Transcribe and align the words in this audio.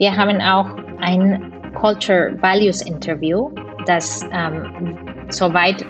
Wir 0.00 0.16
haben 0.16 0.40
auch 0.40 0.70
ein 1.00 1.52
Culture 1.74 2.32
Values 2.40 2.82
Interview, 2.82 3.50
das 3.84 4.24
ähm, 4.32 4.96
soweit 5.28 5.84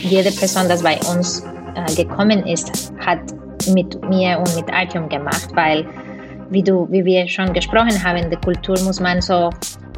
jede 0.00 0.30
Person, 0.30 0.68
das 0.68 0.82
bei 0.82 0.98
uns 1.10 1.42
äh, 1.74 1.94
gekommen 1.94 2.46
ist, 2.46 2.92
hat 2.98 3.18
mit 3.72 3.98
mir 4.10 4.38
und 4.38 4.54
mit 4.56 4.70
Artyom 4.70 5.08
gemacht, 5.08 5.48
weil 5.54 5.86
wie 6.50 6.62
du, 6.62 6.86
wie 6.90 7.02
wir 7.02 7.26
schon 7.28 7.50
gesprochen 7.54 8.04
haben, 8.04 8.28
die 8.28 8.36
Kultur 8.36 8.78
muss 8.82 9.00
man 9.00 9.22
so 9.22 9.48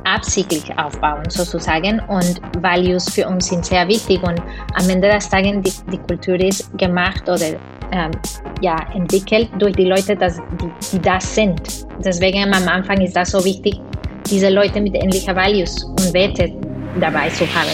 absichtlich 0.05 0.79
aufbauen, 0.79 1.29
sozusagen. 1.29 1.99
Und 2.07 2.41
Values 2.63 3.13
für 3.13 3.27
uns 3.27 3.49
sind 3.49 3.65
sehr 3.65 3.89
wichtig. 3.89 4.23
Und 4.23 4.41
am 4.75 4.89
Ende 4.89 5.09
des 5.09 5.29
Tages, 5.29 5.57
die, 5.65 5.91
die 5.91 5.99
Kultur 5.99 6.39
ist 6.39 6.79
gemacht 6.79 7.23
oder 7.29 7.59
ähm, 7.93 8.11
ja, 8.61 8.77
entwickelt 8.95 9.48
durch 9.59 9.75
die 9.77 9.84
Leute, 9.84 10.16
dass, 10.16 10.37
die, 10.61 10.70
die 10.93 11.00
das 11.00 11.34
sind. 11.34 11.61
Deswegen 12.05 12.52
am 12.52 12.68
Anfang 12.68 13.00
ist 13.00 13.14
das 13.16 13.30
so 13.30 13.45
wichtig, 13.45 13.80
diese 14.30 14.48
Leute 14.50 14.80
mit 14.80 14.95
ähnlichen 14.95 15.34
Values 15.34 15.84
und 15.84 16.12
Werte 16.12 16.52
dabei 17.01 17.29
zu 17.30 17.45
haben. 17.46 17.69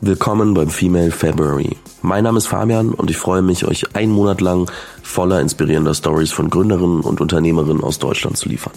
Willkommen 0.00 0.54
beim 0.54 0.70
Female 0.70 1.10
February. 1.10 1.76
Mein 2.00 2.22
Name 2.24 2.38
ist 2.38 2.46
Fabian 2.46 2.90
und 2.90 3.10
ich 3.10 3.16
freue 3.16 3.42
mich, 3.42 3.66
euch 3.66 3.96
einen 3.96 4.12
Monat 4.12 4.40
lang 4.40 4.70
voller 5.02 5.40
inspirierender 5.40 5.94
Stories 5.94 6.30
von 6.30 6.48
Gründerinnen 6.48 7.00
und 7.00 7.20
Unternehmerinnen 7.20 7.82
aus 7.82 7.98
Deutschland 7.98 8.36
zu 8.36 8.48
liefern. 8.48 8.72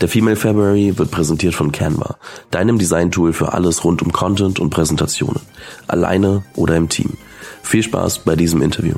Der 0.00 0.08
Female 0.08 0.36
February 0.36 0.98
wird 0.98 1.10
präsentiert 1.10 1.54
von 1.54 1.72
Canva, 1.72 2.16
deinem 2.50 2.78
Design-Tool 2.78 3.34
für 3.34 3.52
alles 3.52 3.84
rund 3.84 4.02
um 4.02 4.12
Content 4.12 4.58
und 4.58 4.70
Präsentationen. 4.70 5.40
Alleine 5.86 6.44
oder 6.54 6.76
im 6.76 6.88
Team. 6.88 7.16
Viel 7.66 7.82
Spaß 7.82 8.20
bei 8.20 8.36
diesem 8.36 8.62
Interview. 8.62 8.94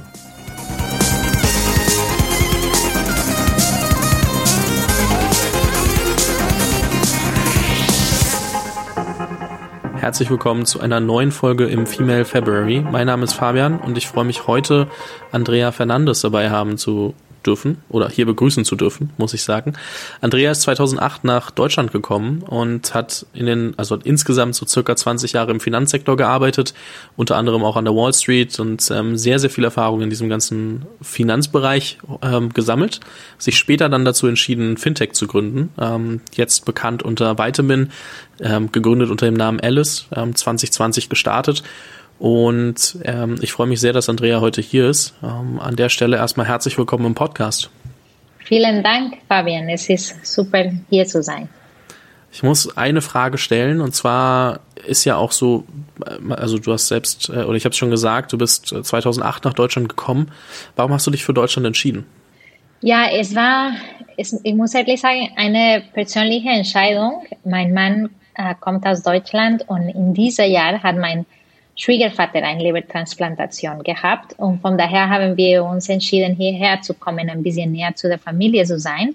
Herzlich 9.97 10.29
willkommen 10.29 10.67
zu 10.67 10.81
einer 10.81 11.01
neuen 11.01 11.33
Folge 11.33 11.65
im 11.65 11.87
Female 11.87 12.27
February. 12.27 12.81
Mein 12.81 13.07
Name 13.07 13.25
ist 13.25 13.33
Fabian 13.33 13.79
und 13.79 13.97
ich 13.97 14.07
freue 14.07 14.27
mich 14.27 14.47
heute, 14.47 14.89
Andrea 15.33 15.73
Fernandes 15.73 16.21
dabei 16.21 16.51
haben 16.51 16.77
zu 16.77 17.15
dürfen 17.47 17.79
oder 17.89 18.09
hier 18.09 18.27
begrüßen 18.27 18.65
zu 18.65 18.77
dürfen, 18.77 19.11
muss 19.17 19.35
ich 19.35 19.43
sagen. 19.43 19.75
Andrea 20.21 20.51
ist 20.51 20.63
2008 20.63 21.25
nach 21.25 21.51
Deutschland 21.51 21.93
gekommen 21.93 22.43
und 22.43 22.95
hat 22.95 23.27
in 23.33 23.47
den, 23.47 23.75
also 23.79 23.97
hat 23.97 24.07
insgesamt 24.07 24.55
so 24.55 24.67
circa 24.67 24.97
20 24.97 25.33
Jahre 25.33 25.51
im 25.51 25.61
Finanzsektor 25.61 26.17
gearbeitet, 26.17 26.75
unter 27.17 27.37
anderem 27.37 27.65
auch 27.65 27.77
an 27.77 27.85
der 27.85 27.95
Wall 27.95 28.13
Street 28.13 28.59
und 28.61 28.91
ähm, 28.91 29.17
sehr, 29.17 29.39
sehr 29.39 29.51
viel 29.51 29.65
Erfahrung 29.65 30.03
in 30.03 30.11
diesem 30.11 30.29
ganzen 30.29 30.87
Finanzbereich 31.01 31.99
ähm, 32.23 32.53
gesammelt. 32.53 33.01
Sich 33.39 33.57
später 33.57 33.89
dann 33.89 34.05
dazu 34.05 34.27
entschieden, 34.27 34.77
Fintech 34.77 35.13
zu 35.13 35.27
gründen, 35.27 35.71
ähm, 35.79 36.21
jetzt 36.35 36.65
bekannt 36.65 37.03
unter 37.03 37.39
Vitamin, 37.39 37.91
ähm, 38.41 38.71
gegründet 38.73 39.11
unter 39.11 39.27
dem 39.27 39.35
Namen 39.35 39.61
Alice, 39.61 40.07
ähm, 40.15 40.35
2020 40.35 41.09
gestartet 41.09 41.63
und 42.19 42.99
ähm, 43.05 43.39
ich 43.41 43.53
freue 43.53 43.67
mich 43.67 43.81
sehr, 43.81 43.93
dass 43.93 44.09
Andrea 44.09 44.41
heute 44.41 44.61
hier 44.61 44.89
ist. 44.89 45.15
Ähm, 45.23 45.61
an 45.61 45.77
der 45.77 45.89
Stelle 45.89 46.17
erstmal 46.17 46.47
herzlich 46.47 46.77
willkommen 46.77 47.07
im 47.07 47.15
Podcast. 47.15 47.71
Vielen 48.39 48.83
Dank, 48.83 49.19
Fabian. 49.29 49.69
Es 49.69 49.89
ist 49.89 50.27
super, 50.27 50.65
hier 50.91 51.07
zu 51.07 51.23
sein. 51.23 51.49
Ich 52.33 52.43
muss 52.43 52.77
eine 52.77 53.01
Frage 53.01 53.39
stellen 53.39 53.81
und 53.81 53.95
zwar 53.95 54.61
ist 54.87 55.05
ja 55.05 55.17
auch 55.17 55.33
so, 55.33 55.65
also 56.31 56.59
du 56.59 56.73
hast 56.73 56.89
selbst, 56.89 57.29
äh, 57.29 57.45
oder 57.45 57.55
ich 57.55 57.65
habe 57.65 57.73
es 57.73 57.79
schon 57.79 57.91
gesagt, 57.91 58.33
du 58.33 58.39
bist 58.39 58.67
2008 58.69 59.45
nach 59.45 59.55
Deutschland 59.55 59.89
gekommen. 59.89 60.31
Warum 60.77 60.93
hast 60.93 61.07
du 61.07 61.11
dich 61.11 61.25
für 61.25 61.35
Deutschland 61.35 61.67
entschieden? 61.67 62.07
Ja, 62.81 63.07
es 63.11 63.35
war, 63.35 63.73
es, 64.17 64.39
ich 64.43 64.55
muss 64.55 64.75
ehrlich 64.75 65.01
sagen, 65.01 65.31
eine 65.37 65.83
persönliche 65.95 66.49
Entscheidung. 66.49 67.25
Mein 67.45 67.73
Mann 67.73 68.11
äh, 68.35 68.55
kommt 68.61 68.87
aus 68.87 69.03
Deutschland 69.03 69.65
und 69.69 69.89
in 69.89 70.15
diesem 70.15 70.51
Jahr 70.51 70.83
hat 70.83 70.97
mein 70.97 71.27
Schwiegervater 71.79 72.43
eine 72.43 72.61
Lebertransplantation 72.61 73.85
gehabt 73.85 74.35
und 74.37 74.61
von 74.61 74.77
daher 74.77 75.09
haben 75.09 75.37
wir 75.37 75.65
uns 75.65 75.89
entschieden, 75.89 76.35
hierher 76.35 76.83
zu 76.83 76.93
kommen, 76.93 77.31
ein 77.31 77.45
bisschen 77.45 77.71
näher 77.71 77.95
zu 77.95 78.09
der 78.09 78.19
Familie 78.19 78.65
zu 78.65 78.81
sein. 78.81 79.15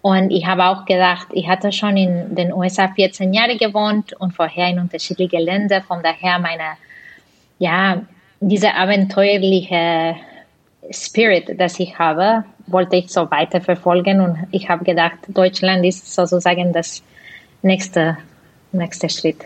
Und 0.00 0.30
ich 0.30 0.46
habe 0.46 0.64
auch 0.66 0.84
gedacht, 0.84 1.26
ich 1.32 1.48
hatte 1.48 1.72
schon 1.72 1.96
in 1.96 2.36
den 2.36 2.52
USA 2.52 2.86
14 2.86 3.34
Jahre 3.34 3.56
gewohnt 3.56 4.12
und 4.12 4.30
vorher 4.30 4.68
in 4.68 4.78
unterschiedlichen 4.78 5.40
Ländern, 5.40 5.82
von 5.82 6.00
daher 6.00 6.38
meine, 6.38 6.76
ja, 7.58 8.00
diese 8.38 8.72
abenteuerliche 8.74 10.14
Spirit, 10.92 11.58
das 11.58 11.80
ich 11.80 11.98
habe, 11.98 12.44
wollte 12.68 12.94
ich 12.94 13.10
so 13.10 13.28
weiter 13.28 13.60
verfolgen 13.60 14.20
und 14.20 14.46
ich 14.52 14.68
habe 14.68 14.84
gedacht, 14.84 15.18
Deutschland 15.26 15.84
ist 15.84 16.14
sozusagen 16.14 16.72
das 16.72 17.02
nächste, 17.62 18.18
nächste 18.70 19.08
Schritt. 19.08 19.38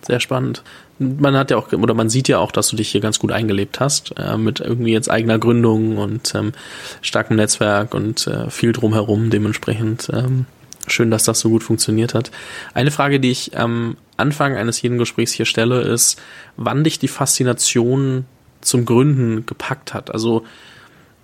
Sehr 0.00 0.18
spannend 0.18 0.64
man 1.00 1.34
hat 1.36 1.50
ja 1.50 1.56
auch, 1.56 1.72
oder 1.72 1.94
man 1.94 2.10
sieht 2.10 2.28
ja 2.28 2.38
auch, 2.38 2.52
dass 2.52 2.68
du 2.68 2.76
dich 2.76 2.90
hier 2.90 3.00
ganz 3.00 3.18
gut 3.18 3.32
eingelebt 3.32 3.80
hast, 3.80 4.14
äh, 4.18 4.36
mit 4.36 4.60
irgendwie 4.60 4.92
jetzt 4.92 5.10
eigener 5.10 5.38
Gründung 5.38 5.96
und 5.96 6.34
ähm, 6.34 6.52
starkem 7.00 7.36
Netzwerk 7.36 7.94
und 7.94 8.26
äh, 8.26 8.50
viel 8.50 8.72
drumherum 8.72 9.30
dementsprechend. 9.30 10.10
Ähm, 10.12 10.44
schön, 10.86 11.10
dass 11.10 11.24
das 11.24 11.40
so 11.40 11.48
gut 11.48 11.62
funktioniert 11.62 12.14
hat. 12.14 12.30
Eine 12.74 12.90
Frage, 12.90 13.18
die 13.18 13.30
ich 13.30 13.56
am 13.56 13.96
Anfang 14.18 14.56
eines 14.56 14.82
jeden 14.82 14.98
Gesprächs 14.98 15.32
hier 15.32 15.46
stelle, 15.46 15.80
ist, 15.80 16.20
wann 16.56 16.84
dich 16.84 16.98
die 16.98 17.08
Faszination 17.08 18.26
zum 18.60 18.84
Gründen 18.84 19.46
gepackt 19.46 19.94
hat. 19.94 20.12
Also 20.12 20.44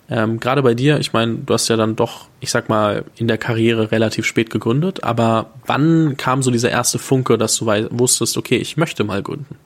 ähm, 0.09 0.39
Gerade 0.39 0.63
bei 0.63 0.73
dir, 0.73 0.99
ich 0.99 1.13
meine, 1.13 1.35
du 1.35 1.53
hast 1.53 1.67
ja 1.67 1.75
dann 1.75 1.95
doch, 1.95 2.29
ich 2.39 2.49
sag 2.49 2.69
mal, 2.69 3.03
in 3.17 3.27
der 3.27 3.37
Karriere 3.37 3.91
relativ 3.91 4.25
spät 4.25 4.49
gegründet, 4.49 5.03
aber 5.03 5.51
wann 5.65 6.15
kam 6.17 6.41
so 6.41 6.49
dieser 6.49 6.69
erste 6.69 6.97
Funke, 6.97 7.37
dass 7.37 7.57
du 7.57 7.65
wusstest, 7.65 8.37
okay, 8.37 8.55
ich 8.57 8.77
möchte 8.77 9.03
mal 9.03 9.21
gründen? 9.21 9.57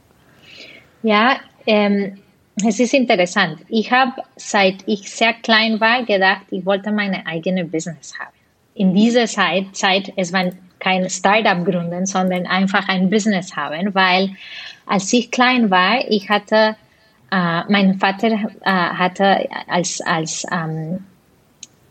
Ja, 1.03 1.37
ähm, 1.65 2.17
es 2.63 2.79
ist 2.79 2.93
interessant. 2.93 3.59
Ich 3.69 3.91
habe, 3.91 4.23
seit 4.35 4.83
ich 4.85 5.09
sehr 5.09 5.33
klein 5.33 5.79
war, 5.79 6.03
gedacht, 6.03 6.43
ich 6.51 6.65
wollte 6.65 6.91
meine 6.91 7.25
eigene 7.25 7.65
Business 7.65 8.13
haben. 8.19 8.31
In 8.75 8.93
dieser 8.93 9.25
Zeit, 9.25 9.75
Zeit 9.75 10.13
es 10.15 10.31
war 10.31 10.51
kein 10.79 11.09
Startup 11.09 11.63
gründen, 11.63 12.05
sondern 12.05 12.45
einfach 12.45 12.87
ein 12.87 13.09
Business 13.09 13.55
haben, 13.55 13.93
weil 13.93 14.31
als 14.85 15.11
ich 15.13 15.31
klein 15.31 15.69
war, 15.69 15.99
ich 16.07 16.29
hatte, 16.29 16.75
äh, 17.31 17.61
mein 17.69 17.99
Vater 17.99 18.27
äh, 18.27 18.71
hatte 18.71 19.47
als, 19.67 20.01
als 20.01 20.45
ähm, 20.51 21.05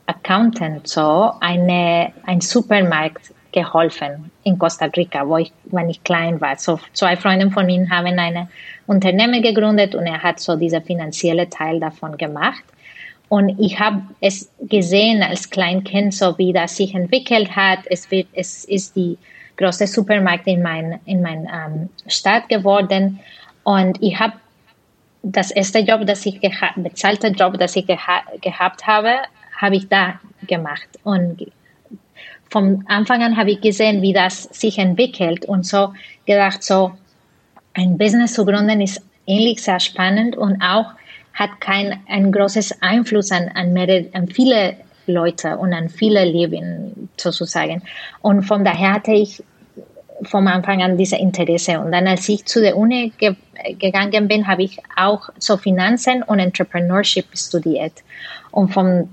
Accountant 0.06 0.88
so 0.88 1.32
eine, 1.40 2.12
ein 2.26 2.40
Supermarkt 2.40 3.32
geholfen 3.52 4.29
in 4.44 4.58
Costa 4.58 4.86
Rica, 4.86 5.28
wo 5.28 5.36
ich, 5.38 5.52
wenn 5.64 5.90
ich 5.90 6.02
klein 6.02 6.40
war. 6.40 6.58
So 6.58 6.80
zwei 6.92 7.16
Freunde 7.16 7.50
von 7.50 7.66
mir 7.66 7.88
haben 7.90 8.18
eine 8.18 8.48
Unternehmen 8.86 9.42
gegründet 9.42 9.94
und 9.94 10.06
er 10.06 10.22
hat 10.22 10.40
so 10.40 10.56
dieser 10.56 10.80
finanzielle 10.80 11.48
Teil 11.48 11.80
davon 11.80 12.16
gemacht. 12.16 12.62
Und 13.28 13.60
ich 13.60 13.78
habe 13.78 14.02
es 14.20 14.50
gesehen 14.60 15.22
als 15.22 15.50
Kleinkind, 15.50 16.12
so 16.14 16.36
wie 16.36 16.52
das 16.52 16.76
sich 16.76 16.94
entwickelt 16.94 17.54
hat. 17.54 17.80
Es 17.86 18.10
wird, 18.10 18.26
es 18.32 18.64
ist 18.64 18.96
die 18.96 19.18
große 19.56 19.86
Supermarkt 19.86 20.46
in 20.48 20.62
mein, 20.62 20.98
in 21.04 21.22
mein 21.22 21.44
ähm, 21.44 21.88
Stadt 22.08 22.48
geworden. 22.48 23.20
Und 23.62 24.02
ich 24.02 24.18
habe 24.18 24.32
das 25.22 25.50
erste 25.50 25.80
Job, 25.80 26.06
das 26.06 26.26
ich 26.26 26.40
bezahlte 26.40 27.28
Job, 27.28 27.56
das 27.58 27.76
ich 27.76 27.86
geha 27.86 28.22
gehabt 28.40 28.86
habe, 28.86 29.18
habe 29.60 29.76
ich 29.76 29.88
da 29.88 30.18
gemacht. 30.46 30.88
Und 31.04 31.46
vom 32.50 32.84
Anfang 32.88 33.22
an 33.22 33.36
habe 33.36 33.52
ich 33.52 33.60
gesehen, 33.60 34.02
wie 34.02 34.12
das 34.12 34.42
sich 34.44 34.78
entwickelt 34.78 35.44
und 35.44 35.64
so 35.64 35.94
gedacht, 36.26 36.62
so 36.62 36.92
ein 37.74 37.96
Business 37.96 38.34
zu 38.34 38.44
gründen 38.44 38.80
ist 38.80 39.02
ähnlich 39.26 39.62
sehr 39.62 39.80
spannend 39.80 40.36
und 40.36 40.60
auch 40.60 40.86
hat 41.34 41.60
kein 41.60 42.00
ein 42.08 42.32
großes 42.32 42.82
Einfluss 42.82 43.30
an, 43.30 43.48
an, 43.54 43.72
mehrere, 43.72 44.06
an 44.12 44.26
viele 44.26 44.76
Leute 45.06 45.56
und 45.56 45.72
an 45.72 45.88
viele 45.88 46.24
Leben 46.24 47.08
sozusagen. 47.16 47.82
Und 48.20 48.42
von 48.42 48.64
daher 48.64 48.94
hatte 48.94 49.12
ich 49.12 49.42
vom 50.24 50.46
Anfang 50.48 50.82
an 50.82 50.98
dieses 50.98 51.18
Interesse. 51.18 51.80
Und 51.80 51.92
dann, 51.92 52.06
als 52.06 52.28
ich 52.28 52.44
zu 52.44 52.60
der 52.60 52.76
Uni 52.76 53.12
ge 53.16 53.34
gegangen 53.78 54.26
bin, 54.26 54.46
habe 54.46 54.62
ich 54.62 54.78
auch 54.96 55.28
so 55.38 55.58
Finanzen 55.58 56.22
und 56.22 56.38
Entrepreneurship 56.38 57.26
studiert. 57.34 57.92
Und 58.50 58.72
von 58.72 59.08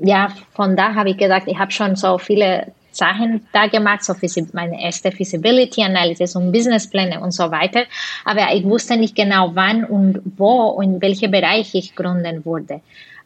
ja, 0.00 0.28
von 0.54 0.76
da 0.76 0.94
habe 0.94 1.10
ich 1.10 1.16
gedacht, 1.16 1.44
ich 1.46 1.58
habe 1.58 1.70
schon 1.70 1.96
so 1.96 2.18
viele 2.18 2.72
Sachen 2.90 3.46
da 3.52 3.66
gemacht, 3.66 4.04
so 4.04 4.14
meine 4.52 4.82
erste 4.82 5.12
Feasibility 5.12 5.82
Analysis 5.82 6.34
und 6.34 6.52
Businesspläne 6.52 7.20
und 7.20 7.32
so 7.32 7.50
weiter. 7.50 7.84
Aber 8.24 8.52
ich 8.52 8.64
wusste 8.64 8.96
nicht 8.96 9.14
genau, 9.14 9.50
wann 9.54 9.84
und 9.84 10.20
wo 10.36 10.68
und 10.68 10.94
in 10.94 11.02
welchem 11.02 11.30
Bereich 11.30 11.74
ich 11.74 11.94
gründen 11.94 12.44
würde. 12.44 12.80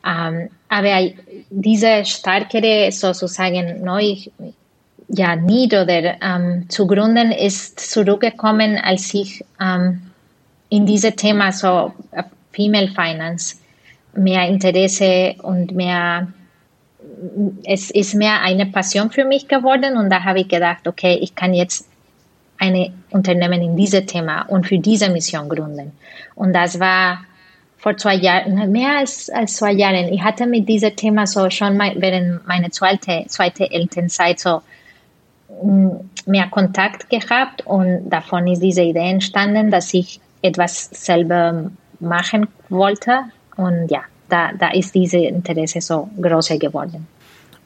Ähm, 0.05 0.51
aber 0.69 1.11
diese 1.51 2.05
stärkere 2.05 2.91
sozusagen 2.91 3.85
neu, 3.85 4.17
ja, 5.09 5.37
Need 5.37 5.75
oder 5.75 6.21
ähm, 6.21 6.69
zu 6.69 6.87
gründen 6.87 7.31
ist 7.33 7.79
zurückgekommen, 7.79 8.79
als 8.79 9.15
ich 9.15 9.45
ähm, 9.61 10.03
in 10.71 10.87
diese 10.87 11.13
Thema 11.13 11.53
so 11.53 11.93
äh, 12.13 12.25
Female 12.53 12.89
Finance 12.89 13.57
mehr 14.15 14.49
Interesse 14.49 15.35
und 15.43 15.73
mehr 15.73 16.29
es 17.65 17.91
ist 17.91 18.15
mehr 18.15 18.41
eine 18.43 18.67
Passion 18.67 19.11
für 19.11 19.25
mich 19.25 19.49
geworden 19.49 19.97
und 19.97 20.11
da 20.11 20.25
habe 20.25 20.41
ich 20.41 20.49
gedacht, 20.49 20.87
okay, 20.89 21.19
ich 21.21 21.35
kann 21.35 21.55
jetzt 21.55 21.89
eine 22.59 22.93
Unternehmen 23.11 23.61
in 23.63 23.77
diesem 23.77 24.07
Thema 24.07 24.43
und 24.43 24.67
für 24.67 24.79
diese 24.79 25.09
Mission 25.11 25.49
gründen. 25.49 25.93
Und 26.35 26.53
das 26.53 26.79
war 26.79 27.25
vor 27.77 27.97
zwei 27.97 28.15
Jahren, 28.15 28.71
mehr 28.71 28.99
als, 28.99 29.29
als 29.31 29.57
zwei 29.57 29.73
Jahren. 29.73 30.13
Ich 30.13 30.23
hatte 30.23 30.47
mit 30.47 30.69
diesem 30.69 30.95
Thema 30.95 31.27
so 31.27 31.51
schon 31.51 31.77
mal 31.77 31.93
während 31.97 32.47
meiner 32.47 32.71
zweiten 32.71 33.29
zweite 33.29 33.69
Elternzeit 33.69 34.39
so 34.39 34.63
mm, 35.63 35.89
mehr 36.27 36.47
Kontakt 36.49 37.11
gehabt 37.11 37.67
und 37.67 38.09
davon 38.09 38.47
ist 38.47 38.63
diese 38.63 38.83
Idee 38.83 39.11
entstanden, 39.11 39.73
dass 39.73 39.93
ich 39.93 40.21
etwas 40.43 40.91
selber 40.93 41.71
machen 41.99 42.47
wollte 42.69 43.25
und 43.57 43.91
ja, 43.91 44.03
da, 44.33 44.51
da 44.59 44.71
ist 44.71 44.95
diese 44.95 45.19
Interesse 45.19 45.81
so 45.81 46.09
größer 46.21 46.57
geworden. 46.57 47.07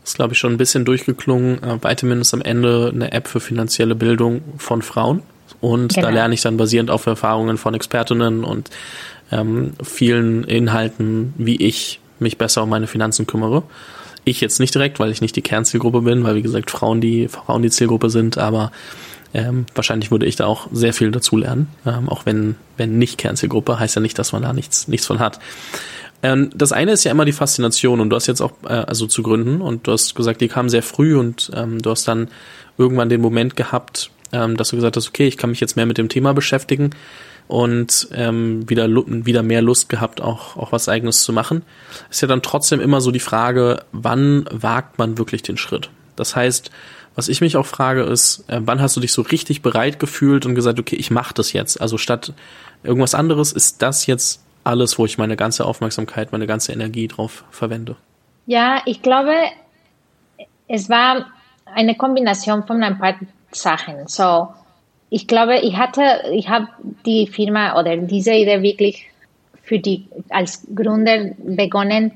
Das 0.03 0.11
ist, 0.11 0.17
glaube 0.17 0.33
ich, 0.33 0.39
schon 0.39 0.53
ein 0.53 0.57
bisschen 0.57 0.85
durchgeklungen. 0.85 1.63
Äh, 1.63 1.83
Vitamin 1.83 2.23
am 2.33 2.43
Ende 2.43 2.91
eine 2.93 3.13
App 3.13 3.29
für 3.29 3.41
finanzielle 3.41 3.95
Bildung 3.95 4.43
von 4.59 4.83
Frauen. 4.83 5.23
Und 5.61 5.95
genau. 5.95 6.09
da 6.09 6.13
lerne 6.13 6.35
ich 6.35 6.43
dann 6.43 6.57
basierend 6.57 6.91
auf 6.91 7.07
Erfahrungen 7.07 7.57
von 7.57 7.75
Expertinnen 7.75 8.45
und 8.45 8.71
ähm, 9.33 9.73
vielen 9.83 10.45
Inhalten, 10.45 11.35
wie 11.39 11.57
ich 11.57 12.01
mich 12.19 12.37
besser 12.37 12.65
um 12.65 12.69
meine 12.69 12.87
Finanzen 12.87 13.27
kümmere. 13.27 13.63
Ich 14.25 14.41
jetzt 14.41 14.59
nicht 14.59 14.75
direkt, 14.75 14.99
weil 14.99 15.11
ich 15.11 15.21
nicht 15.21 15.37
die 15.37 15.43
Kernzielgruppe 15.43 16.03
bin, 16.03 16.25
weil 16.25 16.35
wie 16.35 16.43
gesagt 16.43 16.71
Frauen 16.71 17.01
die 17.01 17.29
Frauen 17.29 17.63
die 17.63 17.71
Zielgruppe 17.71 18.11
sind, 18.11 18.39
aber 18.39 18.73
ähm, 19.35 19.67
wahrscheinlich 19.75 20.11
würde 20.11 20.27
ich 20.27 20.37
da 20.37 20.47
auch 20.47 20.69
sehr 20.73 20.93
viel 20.93 21.11
dazulernen. 21.11 21.69
Ähm, 21.85 22.09
auch 22.09 22.27
wenn, 22.27 22.57
wenn 22.77 22.99
nicht 22.99 23.19
Kernzielgruppe, 23.19 23.79
heißt 23.79 23.95
ja 23.97 24.03
nicht, 24.03 24.19
dass 24.19 24.33
man 24.33 24.43
da 24.43 24.53
nichts, 24.53 24.89
nichts 24.89 25.07
von 25.07 25.21
hat. 25.21 25.39
Ähm, 26.23 26.51
das 26.55 26.73
eine 26.73 26.93
ist 26.93 27.05
ja 27.05 27.11
immer 27.11 27.25
die 27.25 27.33
Faszination 27.33 28.01
und 28.01 28.11
du 28.11 28.17
hast 28.17 28.27
jetzt 28.27 28.41
auch, 28.41 28.53
äh, 28.65 28.73
also 28.73 29.07
zu 29.07 29.23
gründen 29.23 29.61
und 29.61 29.87
du 29.87 29.93
hast 29.93 30.15
gesagt, 30.15 30.41
die 30.41 30.49
kam 30.49 30.69
sehr 30.69 30.83
früh 30.83 31.17
und 31.17 31.51
ähm, 31.55 31.81
du 31.81 31.91
hast 31.91 32.09
dann 32.09 32.29
irgendwann 32.79 33.09
den 33.09 33.21
Moment 33.21 33.57
gehabt, 33.57 34.11
ähm, 34.33 34.57
dass 34.57 34.71
du 34.71 34.77
gesagt 34.77 34.97
hast, 34.97 35.09
okay, 35.09 35.27
ich 35.27 35.37
kann 35.37 35.51
mich 35.51 35.61
jetzt 35.61 35.77
mehr 35.77 35.87
mit 35.87 35.99
dem 35.99 36.09
Thema 36.09 36.33
beschäftigen 36.33 36.91
und 37.49 38.09
ähm, 38.13 38.69
wieder, 38.69 38.89
wieder 38.89 39.43
mehr 39.43 39.63
Lust 39.63 39.89
gehabt, 39.89 40.21
auch, 40.21 40.57
auch 40.57 40.73
was 40.73 40.89
eigenes 40.89 41.23
zu 41.23 41.33
machen. 41.33 41.63
Ist 42.11 42.23
ja 42.23 42.29
dann 42.29 42.43
trotzdem 42.43 42.81
immer 42.81 43.01
so 43.01 43.11
die 43.11 43.21
Frage, 43.21 43.85
wann 43.93 44.49
wagt 44.51 44.99
man 44.99 45.19
wirklich 45.19 45.43
den 45.43 45.57
Schritt? 45.57 45.91
Das 46.17 46.35
heißt, 46.35 46.71
was 47.15 47.29
ich 47.29 47.41
mich 47.41 47.57
auch 47.57 47.67
frage, 47.67 48.03
ist, 48.03 48.45
äh, 48.49 48.61
wann 48.63 48.81
hast 48.81 48.97
du 48.97 49.01
dich 49.01 49.13
so 49.13 49.23
richtig 49.23 49.63
bereit 49.63 49.99
gefühlt 49.99 50.45
und 50.45 50.55
gesagt, 50.55 50.79
okay, 50.79 50.97
ich 50.97 51.11
mache 51.11 51.35
das 51.35 51.53
jetzt? 51.53 51.81
Also 51.81 51.99
statt 51.99 52.33
irgendwas 52.83 53.15
anderes 53.15 53.53
ist 53.53 53.83
das 53.83 54.07
jetzt 54.07 54.43
alles, 54.67 54.99
wo 54.99 55.05
ich 55.05 55.19
meine 55.19 55.37
ganze 55.37 55.65
Aufmerksamkeit, 55.65 56.33
meine 56.33 56.47
ganze 56.47 56.73
Energie 56.73 57.09
drauf 57.09 57.45
verwende. 57.51 57.97
Ja, 58.47 58.83
ich 58.85 59.03
glaube, 59.03 59.35
es 60.69 60.89
war 60.89 61.27
eine 61.65 61.95
Kombination 61.95 62.67
von 62.67 62.83
ein 62.83 62.99
paar 62.99 63.15
Sachen. 63.53 64.07
So, 64.09 64.49
ich 65.11 65.27
glaube, 65.27 65.59
ich 65.59 65.77
hatte, 65.77 66.03
ich 66.33 66.49
habe 66.49 66.69
die 67.05 67.27
Firma 67.27 67.79
oder 67.79 67.97
diese 67.97 68.33
Idee 68.33 68.63
wirklich 68.63 69.07
für 69.63 69.79
die 69.79 70.07
als 70.31 70.67
Gründer 70.75 71.31
begonnen 71.39 72.13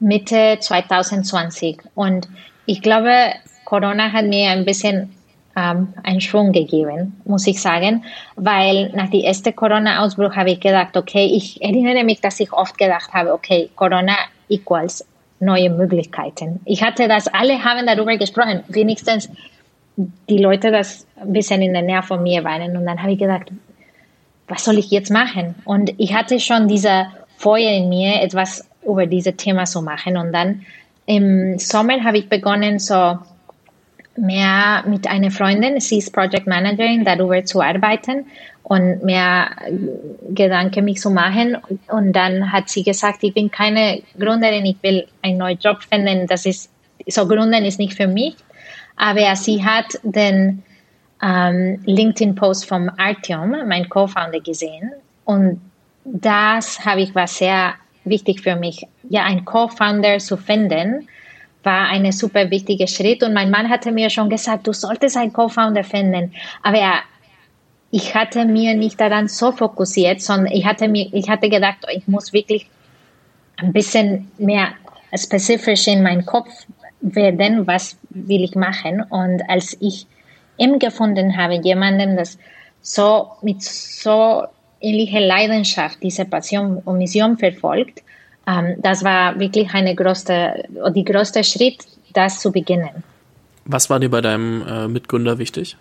Mitte 0.00 0.58
2020 0.60 1.78
und 1.94 2.28
ich 2.66 2.80
glaube, 2.80 3.32
Corona 3.64 4.12
hat 4.12 4.26
mir 4.26 4.50
ein 4.50 4.64
bisschen 4.64 5.14
ähm, 5.56 5.94
einen 6.02 6.20
Schwung 6.20 6.52
gegeben, 6.52 7.20
muss 7.24 7.46
ich 7.46 7.60
sagen, 7.60 8.04
weil 8.36 8.90
nach 8.94 9.10
dem 9.10 9.20
ersten 9.20 9.54
Corona-Ausbruch 9.54 10.34
habe 10.34 10.52
ich 10.52 10.60
gedacht, 10.60 10.96
okay, 10.96 11.26
ich 11.26 11.62
erinnere 11.62 12.04
mich, 12.04 12.20
dass 12.20 12.40
ich 12.40 12.52
oft 12.52 12.76
gedacht 12.78 13.12
habe, 13.12 13.32
okay, 13.32 13.70
Corona 13.76 14.16
equals 14.48 15.04
neue 15.40 15.70
Möglichkeiten. 15.70 16.60
Ich 16.64 16.82
hatte 16.82 17.08
das, 17.08 17.28
alle 17.28 17.62
haben 17.62 17.86
darüber 17.86 18.16
gesprochen, 18.16 18.64
wenigstens 18.68 19.28
die 19.96 20.38
Leute, 20.38 20.70
das 20.70 21.06
ein 21.20 21.32
bisschen 21.32 21.62
in 21.62 21.72
der 21.72 21.82
Nähe 21.82 22.02
von 22.02 22.22
mir 22.22 22.42
waren. 22.44 22.76
Und 22.76 22.84
dann 22.84 23.00
habe 23.00 23.12
ich 23.12 23.18
gedacht, 23.18 23.50
was 24.48 24.64
soll 24.64 24.78
ich 24.78 24.90
jetzt 24.90 25.10
machen? 25.10 25.54
Und 25.64 25.92
ich 25.98 26.14
hatte 26.14 26.40
schon 26.40 26.68
diese 26.68 27.06
Feuer 27.36 27.70
in 27.70 27.88
mir, 27.88 28.20
etwas 28.20 28.68
über 28.84 29.06
dieses 29.06 29.36
Thema 29.36 29.64
zu 29.64 29.82
machen. 29.82 30.16
Und 30.16 30.32
dann 30.32 30.66
im 31.06 31.58
Sommer 31.58 32.02
habe 32.02 32.18
ich 32.18 32.28
begonnen, 32.28 32.78
so 32.78 33.18
mehr 34.16 34.84
mit 34.86 35.08
einer 35.08 35.30
Freundin, 35.30 35.80
sie 35.80 35.98
ist 35.98 36.12
Project 36.12 36.46
Managerin, 36.46 37.04
darüber 37.04 37.44
zu 37.44 37.60
arbeiten 37.60 38.26
und 38.62 39.04
mehr 39.04 39.50
Gedanken 40.30 40.84
mich 40.84 41.00
zu 41.00 41.10
machen. 41.10 41.58
Und 41.88 42.12
dann 42.12 42.50
hat 42.52 42.68
sie 42.68 42.82
gesagt, 42.82 43.18
ich 43.22 43.34
bin 43.34 43.50
keine 43.50 44.02
Gründerin, 44.18 44.64
ich 44.64 44.76
will 44.82 45.06
einen 45.22 45.38
neuen 45.38 45.58
Job 45.58 45.82
finden. 45.82 46.26
Das 46.26 46.46
ist, 46.46 46.70
so 47.06 47.26
Gründen 47.26 47.64
ist 47.64 47.78
nicht 47.78 47.94
für 47.94 48.06
mich. 48.06 48.36
Aber 48.96 49.36
sie 49.36 49.64
hat 49.64 49.98
den 50.02 50.62
ähm, 51.22 51.80
LinkedIn-Post 51.84 52.66
vom 52.66 52.90
Artyom, 52.96 53.54
mein 53.66 53.88
Co-Founder, 53.88 54.40
gesehen. 54.40 54.92
Und 55.24 55.60
das 56.04 56.84
habe 56.84 57.02
ich 57.02 57.14
was 57.14 57.38
sehr 57.38 57.74
wichtig 58.04 58.40
für 58.42 58.56
mich, 58.56 58.86
ja, 59.08 59.24
einen 59.24 59.44
Co-Founder 59.44 60.18
zu 60.18 60.36
finden, 60.36 61.08
war 61.64 61.88
ein 61.88 62.10
super 62.12 62.50
wichtiger 62.50 62.86
Schritt. 62.86 63.22
Und 63.22 63.34
mein 63.34 63.50
Mann 63.50 63.68
hatte 63.68 63.92
mir 63.92 64.10
schon 64.10 64.28
gesagt, 64.28 64.66
du 64.66 64.72
solltest 64.72 65.16
einen 65.16 65.32
Co-Founder 65.32 65.84
finden. 65.84 66.32
Aber 66.62 66.78
ich 67.90 68.14
hatte 68.14 68.44
mir 68.44 68.74
nicht 68.74 69.00
daran 69.00 69.28
so 69.28 69.52
fokussiert, 69.52 70.20
sondern 70.20 70.52
ich 70.52 70.64
hatte 70.64 70.88
mir, 70.88 71.08
ich 71.12 71.28
hatte 71.28 71.48
gedacht, 71.48 71.78
ich 71.94 72.06
muss 72.08 72.32
wirklich 72.32 72.68
ein 73.56 73.72
bisschen 73.72 74.30
mehr 74.38 74.68
spezifisch 75.16 75.86
in 75.86 76.02
meinen 76.02 76.26
Kopf 76.26 76.48
werden, 77.00 77.66
was 77.66 77.96
will 78.10 78.42
ich 78.42 78.54
machen. 78.54 79.02
Und 79.10 79.42
als 79.48 79.76
ich 79.80 80.06
ihm 80.56 80.78
gefunden 80.78 81.36
habe, 81.36 81.60
jemanden, 81.62 82.16
das 82.16 82.38
so 82.80 83.28
mit 83.42 83.62
so 83.62 84.44
ähnlicher 84.80 85.20
Leidenschaft 85.20 86.02
diese 86.02 86.24
Passion 86.24 86.78
und 86.84 86.98
Mission 86.98 87.38
verfolgt, 87.38 88.02
ähm, 88.46 88.76
das 88.78 89.04
war 89.04 89.38
wirklich 89.38 89.72
eine 89.74 89.94
größte, 89.94 90.64
die 90.94 91.04
größte 91.04 91.44
Schritt, 91.44 91.78
das 92.12 92.40
zu 92.40 92.52
beginnen. 92.52 93.02
Was 93.64 93.88
war 93.88 93.98
dir 93.98 94.10
bei 94.10 94.20
deinem 94.20 94.66
äh, 94.66 94.88
Mitgründer 94.88 95.38
wichtig? 95.38 95.76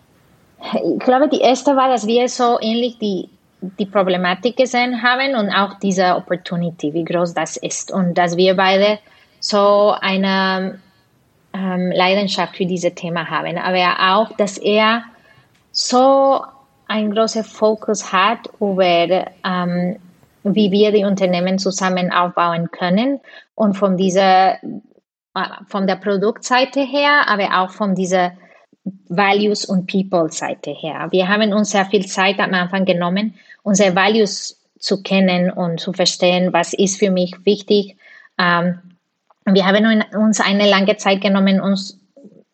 Ich 0.74 1.00
glaube, 1.00 1.27
die 1.27 1.42
erste 1.42 1.75
war, 1.75 1.89
dass 1.89 2.07
wir 2.07 2.30
so 2.30 2.57
ähnlich 2.62 2.98
die, 2.98 3.27
die 3.62 3.86
Problematik 3.86 4.56
gesehen 4.56 5.01
haben 5.04 5.36
und 5.36 5.50
auch 5.50 5.77
diese 5.80 6.15
Opportunity, 6.15 6.94
wie 6.94 7.04
groß 7.04 7.33
das 7.33 7.57
ist. 7.57 7.92
Und 7.92 8.18
dass 8.18 8.38
wir 8.38 8.56
beide 8.56 9.00
so 9.42 9.94
eine 10.00 10.80
ähm, 11.54 11.92
Leidenschaft 11.92 12.56
für 12.56 12.65
dieses 12.65 12.95
Thema 12.95 13.30
haben. 13.30 13.57
Aber 13.57 14.15
auch, 14.15 14.36
dass 14.38 14.58
er 14.58 15.03
so 15.74 16.41
einen 16.88 17.13
großen 17.13 17.43
Fokus 17.43 18.13
hat 18.13 18.39
über 18.60 19.25
ähm, 19.43 19.98
wie 20.43 20.71
wir 20.71 20.91
die 20.91 21.05
Unternehmen 21.05 21.59
zusammen 21.59 22.12
aufbauen 22.12 22.69
können 22.71 23.19
und 23.55 23.75
von 23.75 23.97
dieser, 23.97 24.55
äh, 24.55 25.50
von 25.67 25.88
der 25.88 25.95
Produktseite 25.95 26.81
her, 26.81 27.27
aber 27.27 27.62
auch 27.62 27.69
von 27.69 27.95
dieser 27.95 28.33
Values 29.07 29.65
und 29.65 29.89
People 29.89 30.29
Seite 30.31 30.71
her. 30.71 31.07
Wir 31.12 31.27
haben 31.27 31.53
uns 31.53 31.71
sehr 31.71 31.85
viel 31.85 32.05
Zeit 32.05 32.39
am 32.39 32.53
Anfang 32.53 32.85
genommen, 32.85 33.35
unsere 33.63 33.95
Values 33.95 34.59
zu 34.77 35.01
kennen 35.01 35.50
und 35.50 35.79
zu 35.79 35.93
verstehen, 35.93 36.51
was 36.51 36.73
ist 36.73 37.00
für 37.00 37.09
mich 37.09 37.33
wichtig. 37.45 37.95
Ähm, 38.38 38.79
wir 39.45 39.65
haben 39.65 40.03
uns 40.13 40.41
eine 40.41 40.69
lange 40.69 40.97
Zeit 40.97 41.21
genommen, 41.21 41.62
uns 41.62 42.00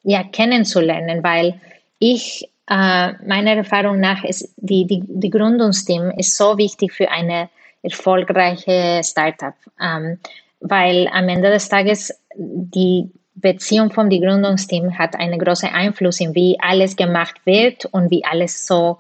ja 0.03 0.24
kennenzulernen, 0.24 1.24
weil 1.24 1.60
ich 1.98 2.50
äh, 2.69 3.13
meiner 3.25 3.55
Erfahrung 3.55 4.00
nach 4.00 4.24
ist 4.24 4.53
die, 4.58 4.86
die, 4.86 5.01
die 5.05 5.29
Gründungsteam 5.29 6.12
ist 6.12 6.38
so 6.38 6.58
wichtig 6.58 6.93
für 6.93 7.10
eine 7.10 7.50
erfolgreiche 7.81 9.01
Startup, 9.03 9.53
ähm, 9.81 10.19
weil 10.59 11.07
am 11.12 11.29
Ende 11.29 11.50
des 11.50 11.69
Tages 11.69 12.13
die 12.36 13.09
Beziehung 13.36 13.91
von 13.91 14.09
dem 14.09 14.21
Gründungsteam 14.21 14.98
hat 14.98 15.15
einen 15.15 15.39
großen 15.39 15.69
Einfluss 15.69 16.19
in 16.19 16.36
wie 16.36 16.57
alles 16.59 16.95
gemacht 16.95 17.36
wird 17.45 17.86
und 17.86 18.12
wie 18.12 18.24
alles 18.25 18.67
so, 18.67 18.98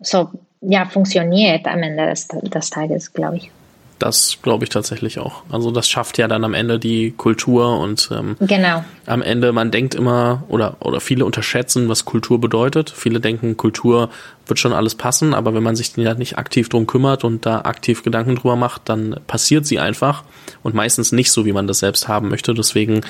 so 0.00 0.30
ja, 0.62 0.86
funktioniert 0.86 1.66
am 1.66 1.82
Ende 1.82 2.06
des, 2.06 2.28
des 2.28 2.70
Tages, 2.70 3.12
glaube 3.12 3.36
ich. 3.36 3.50
Das 3.98 4.38
glaube 4.42 4.64
ich 4.64 4.70
tatsächlich 4.70 5.18
auch. 5.18 5.42
Also 5.50 5.70
das 5.70 5.88
schafft 5.88 6.18
ja 6.18 6.26
dann 6.26 6.44
am 6.44 6.52
Ende 6.52 6.78
die 6.78 7.12
Kultur 7.12 7.78
und 7.78 8.10
ähm, 8.12 8.36
genau. 8.40 8.84
am 9.06 9.22
Ende, 9.22 9.52
man 9.52 9.70
denkt 9.70 9.94
immer 9.94 10.42
oder, 10.48 10.76
oder 10.80 11.00
viele 11.00 11.24
unterschätzen, 11.24 11.88
was 11.88 12.04
Kultur 12.04 12.40
bedeutet. 12.40 12.90
Viele 12.90 13.20
denken, 13.20 13.56
Kultur 13.56 14.10
wird 14.46 14.58
schon 14.58 14.72
alles 14.72 14.94
passen, 14.94 15.32
aber 15.32 15.54
wenn 15.54 15.62
man 15.62 15.76
sich 15.76 15.92
da 15.94 16.14
nicht 16.14 16.38
aktiv 16.38 16.68
drum 16.68 16.86
kümmert 16.86 17.24
und 17.24 17.46
da 17.46 17.60
aktiv 17.60 18.02
Gedanken 18.02 18.36
drüber 18.36 18.56
macht, 18.56 18.82
dann 18.88 19.20
passiert 19.26 19.64
sie 19.64 19.78
einfach 19.78 20.24
und 20.62 20.74
meistens 20.74 21.12
nicht 21.12 21.30
so, 21.30 21.46
wie 21.46 21.52
man 21.52 21.66
das 21.66 21.78
selbst 21.78 22.08
haben 22.08 22.28
möchte. 22.28 22.52
Deswegen, 22.52 23.02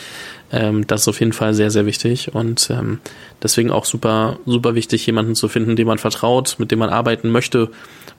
ähm, 0.52 0.86
das 0.86 1.02
ist 1.02 1.08
auf 1.08 1.20
jeden 1.20 1.32
Fall 1.32 1.54
sehr, 1.54 1.70
sehr 1.70 1.86
wichtig 1.86 2.34
und 2.34 2.70
ähm, 2.70 3.00
deswegen 3.42 3.70
auch 3.70 3.84
super, 3.84 4.38
super 4.46 4.74
wichtig, 4.74 5.06
jemanden 5.06 5.34
zu 5.34 5.48
finden, 5.48 5.76
dem 5.76 5.88
man 5.88 5.98
vertraut, 5.98 6.56
mit 6.58 6.70
dem 6.70 6.78
man 6.78 6.90
arbeiten 6.90 7.30
möchte, 7.30 7.70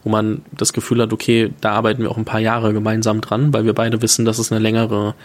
wo 0.06 0.10
man 0.10 0.44
das 0.52 0.72
Gefühl 0.72 1.02
hat, 1.02 1.12
okay, 1.12 1.52
da 1.60 1.72
arbeiten 1.72 2.04
wir 2.04 2.12
auch 2.12 2.18
ein 2.18 2.26
paar 2.26 2.40
Jahre 2.40 2.72
gemeinsam 2.72 3.20
dran, 3.20 3.54
weil 3.54 3.66
wir 3.66 3.74
beide 3.74 4.02
wissen, 4.02 4.24
dass 4.24 4.40
es 4.40 4.52
eine 4.52 4.62
längere 4.62 5.16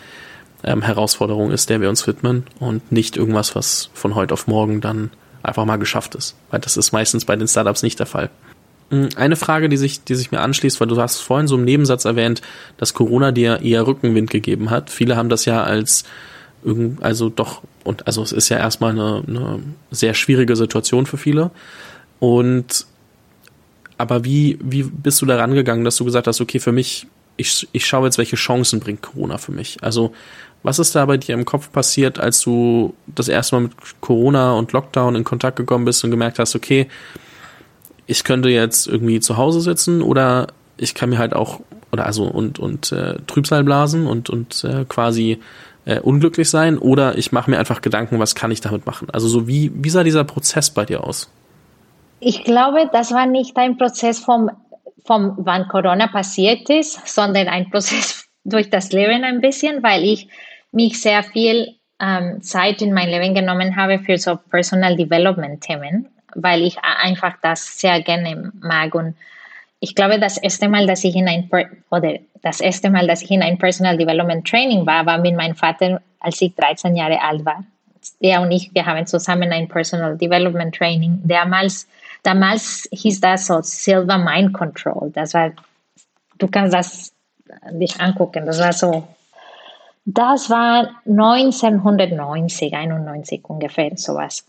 ähm, 0.64 0.82
Herausforderung 0.82 1.52
ist, 1.52 1.70
der 1.70 1.80
wir 1.80 1.88
uns 1.88 2.06
widmen 2.06 2.44
und 2.58 2.90
nicht 2.90 3.16
irgendwas, 3.16 3.54
was 3.54 3.90
von 3.94 4.14
heute 4.14 4.34
auf 4.34 4.46
morgen 4.46 4.80
dann 4.80 5.10
einfach 5.42 5.64
mal 5.66 5.76
geschafft 5.76 6.14
ist. 6.14 6.34
Weil 6.50 6.60
das 6.60 6.76
ist 6.76 6.92
meistens 6.92 7.24
bei 7.24 7.36
den 7.36 7.46
Startups 7.46 7.82
nicht 7.82 7.98
der 7.98 8.06
Fall. 8.06 8.30
Hm, 8.90 9.10
eine 9.16 9.36
Frage, 9.36 9.68
die 9.68 9.76
sich, 9.76 10.02
die 10.02 10.14
sich 10.14 10.32
mir 10.32 10.40
anschließt, 10.40 10.80
weil 10.80 10.88
du 10.88 11.00
hast 11.00 11.20
vorhin 11.20 11.46
so 11.46 11.56
im 11.56 11.64
Nebensatz 11.64 12.06
erwähnt, 12.06 12.40
dass 12.78 12.94
Corona 12.94 13.32
dir 13.32 13.60
eher 13.60 13.86
Rückenwind 13.86 14.30
gegeben 14.30 14.70
hat. 14.70 14.90
Viele 14.90 15.16
haben 15.16 15.28
das 15.28 15.44
ja 15.44 15.62
als 15.62 16.04
also 17.00 17.30
doch, 17.30 17.62
und 17.84 18.06
also 18.06 18.22
es 18.22 18.32
ist 18.32 18.50
ja 18.50 18.58
erstmal 18.58 18.90
eine, 18.90 19.22
eine 19.26 19.60
sehr 19.90 20.12
schwierige 20.14 20.56
Situation 20.56 21.06
für 21.06 21.16
viele. 21.16 21.50
Und 22.18 22.86
aber 24.00 24.24
wie, 24.24 24.58
wie 24.62 24.82
bist 24.82 25.20
du 25.20 25.26
da 25.26 25.36
rangegangen, 25.36 25.84
dass 25.84 25.96
du 25.96 26.06
gesagt 26.06 26.26
hast, 26.26 26.40
okay, 26.40 26.58
für 26.58 26.72
mich, 26.72 27.06
ich, 27.36 27.68
ich 27.72 27.86
schaue 27.86 28.06
jetzt, 28.06 28.16
welche 28.16 28.36
Chancen 28.36 28.80
bringt 28.80 29.02
Corona 29.02 29.36
für 29.36 29.52
mich? 29.52 29.76
Also, 29.82 30.12
was 30.62 30.78
ist 30.78 30.94
da 30.94 31.04
bei 31.04 31.18
dir 31.18 31.34
im 31.34 31.44
Kopf 31.44 31.70
passiert, 31.70 32.18
als 32.18 32.40
du 32.40 32.94
das 33.06 33.28
erste 33.28 33.56
Mal 33.56 33.62
mit 33.62 33.72
Corona 34.00 34.54
und 34.54 34.72
Lockdown 34.72 35.16
in 35.16 35.24
Kontakt 35.24 35.56
gekommen 35.56 35.84
bist 35.84 36.02
und 36.02 36.10
gemerkt 36.10 36.38
hast, 36.38 36.56
okay, 36.56 36.88
ich 38.06 38.24
könnte 38.24 38.48
jetzt 38.48 38.86
irgendwie 38.86 39.20
zu 39.20 39.36
Hause 39.36 39.60
sitzen 39.60 40.00
oder 40.00 40.48
ich 40.78 40.94
kann 40.94 41.10
mir 41.10 41.18
halt 41.18 41.34
auch, 41.34 41.60
oder 41.92 42.06
also 42.06 42.24
und, 42.24 42.58
und 42.58 42.92
äh, 42.92 43.16
Trübsal 43.26 43.64
blasen 43.64 44.06
und, 44.06 44.30
und 44.30 44.64
äh, 44.64 44.86
quasi 44.88 45.40
äh, 45.84 46.00
unglücklich 46.00 46.48
sein 46.48 46.78
oder 46.78 47.18
ich 47.18 47.32
mache 47.32 47.50
mir 47.50 47.58
einfach 47.58 47.82
Gedanken, 47.82 48.18
was 48.18 48.34
kann 48.34 48.50
ich 48.50 48.62
damit 48.62 48.86
machen? 48.86 49.08
Also 49.10 49.28
so 49.28 49.46
wie, 49.46 49.70
wie 49.74 49.90
sah 49.90 50.04
dieser 50.04 50.24
Prozess 50.24 50.70
bei 50.70 50.86
dir 50.86 51.04
aus? 51.04 51.30
Ich 52.20 52.44
glaube, 52.44 52.88
das 52.92 53.12
war 53.12 53.26
nicht 53.26 53.56
ein 53.56 53.78
Prozess 53.78 54.18
vom, 54.18 54.50
vom 55.04 55.34
wann 55.38 55.68
Corona 55.68 56.06
passiert 56.06 56.68
ist, 56.68 57.06
sondern 57.08 57.48
ein 57.48 57.70
Prozess 57.70 58.28
durch 58.44 58.70
das 58.70 58.92
Leben 58.92 59.24
ein 59.24 59.40
bisschen, 59.40 59.82
weil 59.82 60.04
ich 60.04 60.28
mich 60.72 61.00
sehr 61.00 61.22
viel 61.22 61.76
ähm, 62.00 62.42
Zeit 62.42 62.82
in 62.82 62.92
mein 62.92 63.08
Leben 63.08 63.34
genommen 63.34 63.76
habe 63.76 63.98
für 63.98 64.18
so 64.18 64.36
Personal 64.36 64.96
Development 64.96 65.60
Themen, 65.60 66.08
weil 66.34 66.62
ich 66.62 66.76
einfach 66.78 67.36
das 67.42 67.78
sehr 67.78 68.02
gerne 68.02 68.52
mag 68.60 68.94
und 68.94 69.14
ich 69.82 69.94
glaube, 69.94 70.18
das 70.18 70.36
erste 70.36 70.68
Mal, 70.68 70.86
dass 70.86 71.04
ich 71.04 71.16
in 71.16 71.26
ein 71.26 71.48
oder 71.90 72.18
das 72.42 72.60
erste 72.60 72.90
Mal, 72.90 73.06
dass 73.06 73.22
ich 73.22 73.30
in 73.30 73.42
ein 73.42 73.56
Personal 73.58 73.96
Development 73.96 74.46
Training 74.46 74.86
war, 74.86 75.06
war 75.06 75.18
mit 75.18 75.34
meinem 75.34 75.56
Vater, 75.56 76.02
als 76.20 76.40
ich 76.42 76.54
13 76.54 76.94
Jahre 76.94 77.20
alt 77.22 77.44
war. 77.46 77.64
Er 78.20 78.42
und 78.42 78.50
ich, 78.50 78.70
wir 78.74 78.84
haben 78.84 79.06
zusammen 79.06 79.50
ein 79.52 79.68
Personal 79.68 80.18
Development 80.18 80.74
Training. 80.74 81.20
Damals 81.24 81.88
Damals 82.22 82.88
hieß 82.92 83.20
das 83.20 83.46
so 83.46 83.60
Silver 83.62 84.18
Mind 84.18 84.52
Control. 84.52 85.10
Das 85.12 85.34
war, 85.34 85.52
du 86.38 86.48
kannst 86.48 86.74
das 86.74 87.12
dich 87.72 88.00
angucken. 88.00 88.46
Das 88.46 88.58
war 88.58 88.72
so, 88.72 89.08
das 90.04 90.50
war 90.50 90.90
1990, 91.06 92.74
91 92.74 93.42
ungefähr, 93.48 93.90
sowas. 93.96 94.44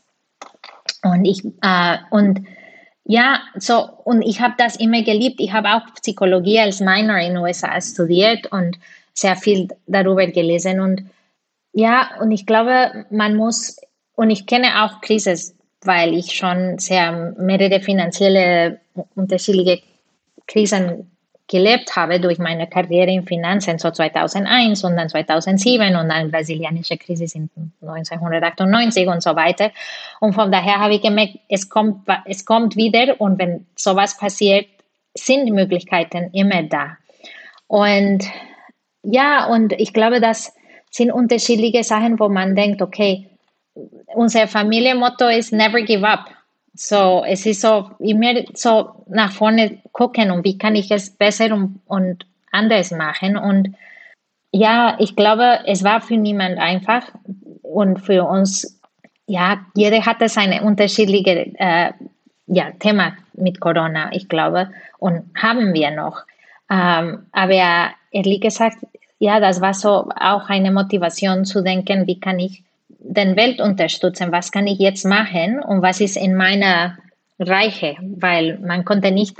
Und 1.03 1.25
ich, 1.25 1.43
äh, 1.61 1.97
und 2.09 2.45
ja, 3.03 3.39
so, 3.55 3.89
und 4.03 4.21
ich 4.21 4.41
habe 4.41 4.53
das 4.57 4.75
immer 4.75 5.01
geliebt. 5.03 5.39
Ich 5.39 5.51
habe 5.51 5.69
auch 5.69 5.93
Psychologie 5.95 6.59
als 6.59 6.79
Minor 6.79 7.17
in 7.17 7.33
den 7.33 7.37
USA 7.37 7.79
studiert 7.81 8.51
und 8.51 8.77
sehr 9.13 9.35
viel 9.35 9.69
darüber 9.87 10.27
gelesen. 10.27 10.79
Und 10.79 11.03
ja, 11.73 12.11
und 12.19 12.31
ich 12.31 12.45
glaube, 12.45 13.05
man 13.09 13.35
muss, 13.35 13.77
und 14.15 14.29
ich 14.29 14.45
kenne 14.45 14.83
auch 14.83 15.01
Krisis 15.01 15.55
weil 15.83 16.13
ich 16.13 16.33
schon 16.33 16.77
sehr 16.79 17.33
mehrere 17.37 17.81
finanzielle 17.81 18.79
unterschiedliche 19.15 19.81
Krisen 20.47 21.11
gelebt 21.51 21.97
habe 21.97 22.19
durch 22.21 22.39
meine 22.39 22.65
Karriere 22.67 23.11
in 23.11 23.25
Finanzen, 23.25 23.77
so 23.77 23.91
2001 23.91 24.85
und 24.85 24.95
dann 24.95 25.09
2007 25.09 25.95
und 25.97 26.07
dann 26.07 26.31
brasilianische 26.31 26.97
Krise 26.97 27.25
in 27.37 27.49
1998 27.81 29.07
und 29.07 29.21
so 29.21 29.35
weiter. 29.35 29.71
Und 30.21 30.33
von 30.33 30.49
daher 30.49 30.79
habe 30.79 30.95
ich 30.95 31.01
gemerkt, 31.01 31.39
es 31.49 31.69
kommt, 31.69 32.07
es 32.25 32.45
kommt 32.45 32.77
wieder 32.77 33.19
und 33.19 33.37
wenn 33.37 33.65
sowas 33.75 34.17
passiert, 34.17 34.67
sind 35.13 35.45
die 35.45 35.51
Möglichkeiten 35.51 36.29
immer 36.31 36.63
da. 36.63 36.97
Und 37.67 38.23
ja, 39.03 39.45
und 39.47 39.73
ich 39.73 39.91
glaube, 39.91 40.21
das 40.21 40.53
sind 40.89 41.11
unterschiedliche 41.11 41.83
Sachen, 41.83 42.17
wo 42.19 42.29
man 42.29 42.55
denkt, 42.55 42.81
okay, 42.81 43.27
unser 44.13 44.47
Familienmotto 44.47 45.27
ist 45.27 45.53
Never 45.53 45.81
Give 45.81 46.07
Up. 46.07 46.29
So, 46.73 47.23
es 47.27 47.45
ist 47.45 47.61
so 47.61 47.91
immer 47.99 48.33
so 48.53 49.03
nach 49.07 49.31
vorne 49.31 49.79
gucken 49.91 50.31
und 50.31 50.45
wie 50.45 50.57
kann 50.57 50.75
ich 50.75 50.89
es 50.89 51.09
besser 51.09 51.53
und, 51.53 51.81
und 51.85 52.25
anders 52.51 52.91
machen. 52.91 53.37
Und 53.37 53.75
ja, 54.51 54.95
ich 54.99 55.15
glaube, 55.15 55.59
es 55.65 55.83
war 55.83 56.01
für 56.01 56.17
niemand 56.17 56.59
einfach 56.59 57.03
und 57.61 57.99
für 57.99 58.23
uns, 58.23 58.79
ja, 59.27 59.65
jeder 59.75 60.05
hatte 60.05 60.29
seine 60.29 60.63
unterschiedliche 60.63 61.53
äh, 61.57 61.91
ja, 62.47 62.71
Thema 62.79 63.13
mit 63.33 63.59
Corona, 63.59 64.09
ich 64.11 64.27
glaube, 64.27 64.71
und 64.97 65.23
haben 65.35 65.73
wir 65.73 65.91
noch. 65.91 66.23
Ähm, 66.69 67.25
aber 67.31 67.91
ehrlich 68.11 68.41
gesagt, 68.41 68.77
ja, 69.19 69.39
das 69.39 69.61
war 69.61 69.73
so 69.73 70.09
auch 70.15 70.49
eine 70.49 70.71
Motivation 70.71 71.45
zu 71.45 71.61
denken, 71.61 72.07
wie 72.07 72.19
kann 72.19 72.39
ich 72.39 72.63
den 72.99 73.35
Welt 73.35 73.59
unterstützen, 73.59 74.31
was 74.31 74.51
kann 74.51 74.67
ich 74.67 74.79
jetzt 74.79 75.05
machen 75.05 75.59
und 75.59 75.81
was 75.81 76.01
ist 76.01 76.17
in 76.17 76.35
meiner 76.35 76.97
Reiche, 77.39 77.95
weil 78.01 78.59
man 78.59 78.85
konnte 78.85 79.11
nicht 79.11 79.37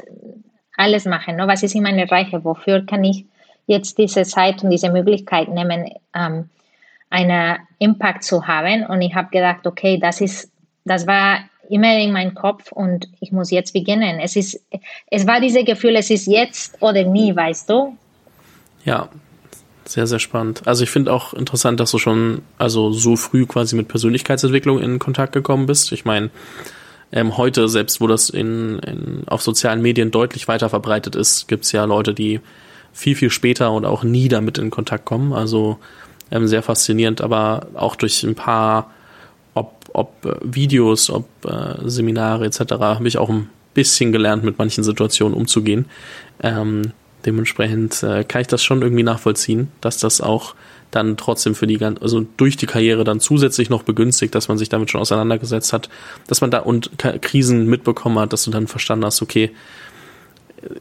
alles 0.77 1.05
machen, 1.05 1.35
ne? 1.35 1.47
was 1.47 1.63
ist 1.63 1.75
in 1.75 1.83
meiner 1.83 2.09
Reiche, 2.09 2.43
wofür 2.43 2.85
kann 2.85 3.03
ich 3.03 3.25
jetzt 3.67 3.97
diese 3.97 4.23
Zeit 4.23 4.63
und 4.63 4.71
diese 4.71 4.91
Möglichkeit 4.91 5.47
nehmen, 5.49 5.91
ähm, 6.15 6.49
einen 7.09 7.57
Impact 7.79 8.23
zu 8.23 8.47
haben 8.47 8.85
und 8.85 9.01
ich 9.01 9.13
habe 9.13 9.29
gedacht, 9.29 9.67
okay, 9.67 9.99
das 9.99 10.21
ist, 10.21 10.51
das 10.85 11.05
war 11.05 11.39
immer 11.69 11.97
in 11.97 12.11
meinem 12.11 12.33
Kopf 12.33 12.71
und 12.71 13.07
ich 13.19 13.31
muss 13.31 13.51
jetzt 13.51 13.73
beginnen. 13.73 14.19
Es 14.19 14.35
ist, 14.35 14.59
es 15.09 15.27
war 15.27 15.39
dieses 15.39 15.65
Gefühl, 15.65 15.95
es 15.95 16.09
ist 16.09 16.27
jetzt 16.27 16.81
oder 16.81 17.03
nie, 17.03 17.35
weißt 17.35 17.69
du? 17.69 17.95
Ja, 18.83 19.09
sehr, 19.85 20.07
sehr 20.07 20.19
spannend. 20.19 20.61
Also 20.65 20.83
ich 20.83 20.89
finde 20.89 21.13
auch 21.13 21.33
interessant, 21.33 21.79
dass 21.79 21.91
du 21.91 21.97
schon 21.97 22.41
also 22.57 22.91
so 22.91 23.15
früh 23.15 23.45
quasi 23.45 23.75
mit 23.75 23.87
Persönlichkeitsentwicklung 23.87 24.79
in 24.79 24.99
Kontakt 24.99 25.33
gekommen 25.33 25.65
bist. 25.65 25.91
Ich 25.91 26.05
meine, 26.05 26.29
ähm, 27.11 27.37
heute, 27.37 27.67
selbst 27.67 27.99
wo 27.99 28.07
das 28.07 28.29
in, 28.29 28.79
in, 28.79 29.23
auf 29.27 29.41
sozialen 29.41 29.81
Medien 29.81 30.11
deutlich 30.11 30.47
weiter 30.47 30.69
verbreitet 30.69 31.15
ist, 31.15 31.47
gibt 31.47 31.65
es 31.65 31.71
ja 31.71 31.83
Leute, 31.85 32.13
die 32.13 32.39
viel, 32.93 33.15
viel 33.15 33.29
später 33.29 33.71
und 33.71 33.85
auch 33.85 34.03
nie 34.03 34.27
damit 34.27 34.57
in 34.57 34.69
Kontakt 34.69 35.05
kommen. 35.05 35.33
Also 35.33 35.77
ähm, 36.31 36.47
sehr 36.47 36.63
faszinierend, 36.63 37.21
aber 37.21 37.67
auch 37.73 37.95
durch 37.95 38.23
ein 38.23 38.35
paar, 38.35 38.91
ob, 39.53 39.89
ob 39.93 40.25
äh, 40.25 40.35
Videos, 40.41 41.09
ob 41.09 41.27
äh, 41.45 41.89
Seminare 41.89 42.45
etc., 42.45 42.59
habe 42.79 43.07
ich 43.07 43.17
auch 43.17 43.29
ein 43.29 43.49
bisschen 43.73 44.11
gelernt, 44.11 44.43
mit 44.43 44.57
manchen 44.57 44.83
Situationen 44.83 45.37
umzugehen. 45.37 45.85
Ähm, 46.41 46.93
Dementsprechend 47.25 48.03
äh, 48.03 48.23
kann 48.23 48.41
ich 48.41 48.47
das 48.47 48.63
schon 48.63 48.81
irgendwie 48.81 49.03
nachvollziehen, 49.03 49.69
dass 49.81 49.97
das 49.97 50.21
auch 50.21 50.55
dann 50.91 51.17
trotzdem 51.17 51.55
für 51.55 51.67
die 51.67 51.77
ganze, 51.77 52.01
also 52.01 52.25
durch 52.37 52.57
die 52.57 52.65
Karriere 52.65 53.03
dann 53.03 53.19
zusätzlich 53.19 53.69
noch 53.69 53.83
begünstigt, 53.83 54.35
dass 54.35 54.47
man 54.47 54.57
sich 54.57 54.69
damit 54.69 54.91
schon 54.91 55.01
auseinandergesetzt 55.01 55.71
hat, 55.71 55.89
dass 56.27 56.41
man 56.41 56.51
da 56.51 56.59
und 56.59 56.91
Krisen 57.21 57.67
mitbekommen 57.67 58.19
hat, 58.19 58.33
dass 58.33 58.43
du 58.43 58.51
dann 58.51 58.67
verstanden 58.67 59.05
hast, 59.05 59.21
okay, 59.21 59.51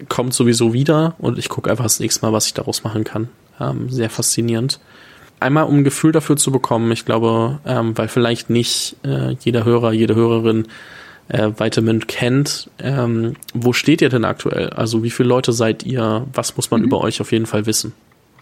kommt 0.09 0.35
sowieso 0.35 0.73
wieder 0.73 1.15
und 1.19 1.39
ich 1.39 1.49
gucke 1.49 1.71
einfach 1.71 1.85
das 1.85 2.01
nächste 2.01 2.27
Mal, 2.27 2.33
was 2.33 2.47
ich 2.47 2.55
daraus 2.55 2.85
machen 2.85 3.05
kann. 3.05 3.29
Ähm, 3.61 3.89
sehr 3.89 4.11
faszinierend. 4.11 4.81
Einmal, 5.39 5.65
um 5.65 5.79
ein 5.79 5.85
Gefühl 5.85 6.13
dafür 6.13 6.37
zu 6.37 6.53
bekommen, 6.53 6.93
ich 6.93 7.07
glaube, 7.07 7.61
ähm, 7.65 7.97
weil 7.97 8.09
vielleicht 8.09 8.51
nicht 8.51 8.97
äh, 9.05 9.37
jeder 9.41 9.65
Hörer, 9.65 9.93
jede 9.93 10.15
Hörerin 10.15 10.67
äh, 11.31 11.59
Vitamin 11.59 12.07
kennt. 12.07 12.69
Ähm, 12.83 13.37
wo 13.55 13.73
steht 13.73 14.03
ihr 14.03 14.09
denn 14.09 14.25
aktuell? 14.25 14.71
Also 14.71 15.03
wie 15.03 15.11
viele 15.11 15.29
Leute 15.29 15.53
seid 15.53 15.85
ihr? 15.85 16.27
Was 16.33 16.57
muss 16.57 16.71
man 16.71 16.81
mhm. 16.81 16.87
über 16.87 17.01
euch 17.01 17.21
auf 17.21 17.33
jeden 17.33 17.47
Fall 17.47 17.67
wissen? 17.67 17.93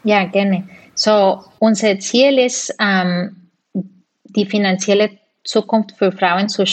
Ja, 0.04 0.24
gerne. 0.24 0.68
So, 0.94 1.42
unser 1.58 1.98
Ziel 1.98 2.38
ist, 2.38 2.74
ähm, 2.80 3.36
die 4.24 4.46
finanzielle 4.46 5.10
Zukunft 5.44 5.96
für 5.96 6.12
Frauen 6.12 6.48
zu 6.48 6.64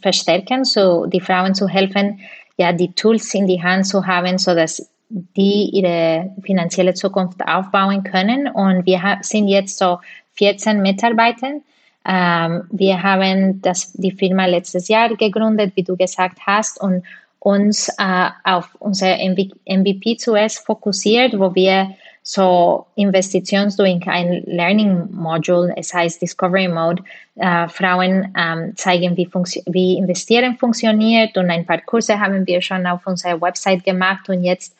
verstärken, 0.00 0.64
so 0.64 1.06
die 1.06 1.20
Frauen 1.20 1.54
zu 1.54 1.68
helfen, 1.68 2.20
ja, 2.56 2.72
die 2.72 2.92
Tools 2.92 3.32
in 3.34 3.46
die 3.46 3.62
Hand 3.62 3.86
zu 3.86 4.06
haben, 4.06 4.38
so 4.38 4.54
dass 4.54 4.90
die 5.08 5.70
ihre 5.72 6.34
finanzielle 6.42 6.94
Zukunft 6.94 7.40
aufbauen 7.46 8.02
können. 8.02 8.48
Und 8.48 8.86
wir 8.86 9.18
sind 9.20 9.48
jetzt 9.48 9.78
so 9.78 9.98
14 10.34 10.82
Mitarbeiter 10.82 11.60
ähm, 12.06 12.64
wir 12.70 13.02
haben 13.02 13.62
das, 13.62 13.92
die 13.92 14.12
Firma 14.12 14.46
letztes 14.46 14.88
Jahr 14.88 15.14
gegründet, 15.16 15.72
wie 15.74 15.82
du 15.82 15.96
gesagt 15.96 16.38
hast, 16.46 16.80
und 16.80 17.04
uns 17.38 17.88
äh, 17.98 18.28
auf 18.42 18.68
unser 18.78 19.16
MVP 19.16 20.16
zuerst 20.16 20.64
fokussiert, 20.64 21.38
wo 21.38 21.54
wir 21.54 21.94
so 22.26 22.86
Investitions 22.94 23.76
durch 23.76 24.00
ein 24.06 24.42
Learning 24.46 25.12
Module, 25.12 25.74
es 25.76 25.92
heißt 25.92 26.22
Discovery 26.22 26.68
Mode, 26.68 27.04
äh, 27.36 27.68
Frauen 27.68 28.34
ähm, 28.34 28.74
zeigen, 28.76 29.14
wie, 29.18 29.28
wie 29.66 29.98
Investieren 29.98 30.56
funktioniert 30.56 31.36
und 31.36 31.50
ein 31.50 31.66
paar 31.66 31.82
Kurse 31.82 32.18
haben 32.18 32.46
wir 32.46 32.62
schon 32.62 32.86
auf 32.86 33.06
unserer 33.06 33.38
Website 33.42 33.84
gemacht 33.84 34.26
und 34.30 34.42
jetzt 34.42 34.74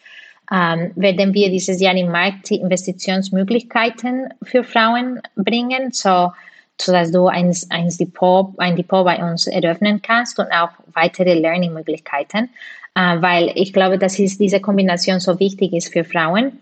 ähm, 0.50 0.93
werden 0.95 1.35
wir 1.35 1.50
dieses 1.50 1.83
Jahr 1.83 1.95
im 1.95 2.11
Markt 2.11 2.49
die 2.49 2.57
Investitionsmöglichkeiten 2.57 4.33
für 4.43 4.64
Frauen 4.64 5.21
bringen, 5.37 5.93
so, 5.93 6.33
so 6.81 6.93
dass 6.93 7.11
du 7.11 7.26
ein, 7.28 7.54
ein, 7.71 7.88
Depot, 7.88 8.52
ein 8.59 8.76
Depot 8.76 9.04
bei 9.04 9.23
uns 9.23 9.47
eröffnen 9.47 10.02
kannst 10.02 10.38
und 10.38 10.50
auch 10.52 10.71
weitere 10.93 11.35
Learning-Möglichkeiten, 11.35 12.50
äh, 12.95 13.21
weil 13.21 13.52
ich 13.54 13.73
glaube, 13.73 13.99
dass 13.99 14.19
ist, 14.19 14.40
diese 14.40 14.61
Kombination 14.61 15.21
so 15.21 15.38
wichtig 15.38 15.73
ist 15.73 15.93
für 15.93 16.04
Frauen. 16.04 16.59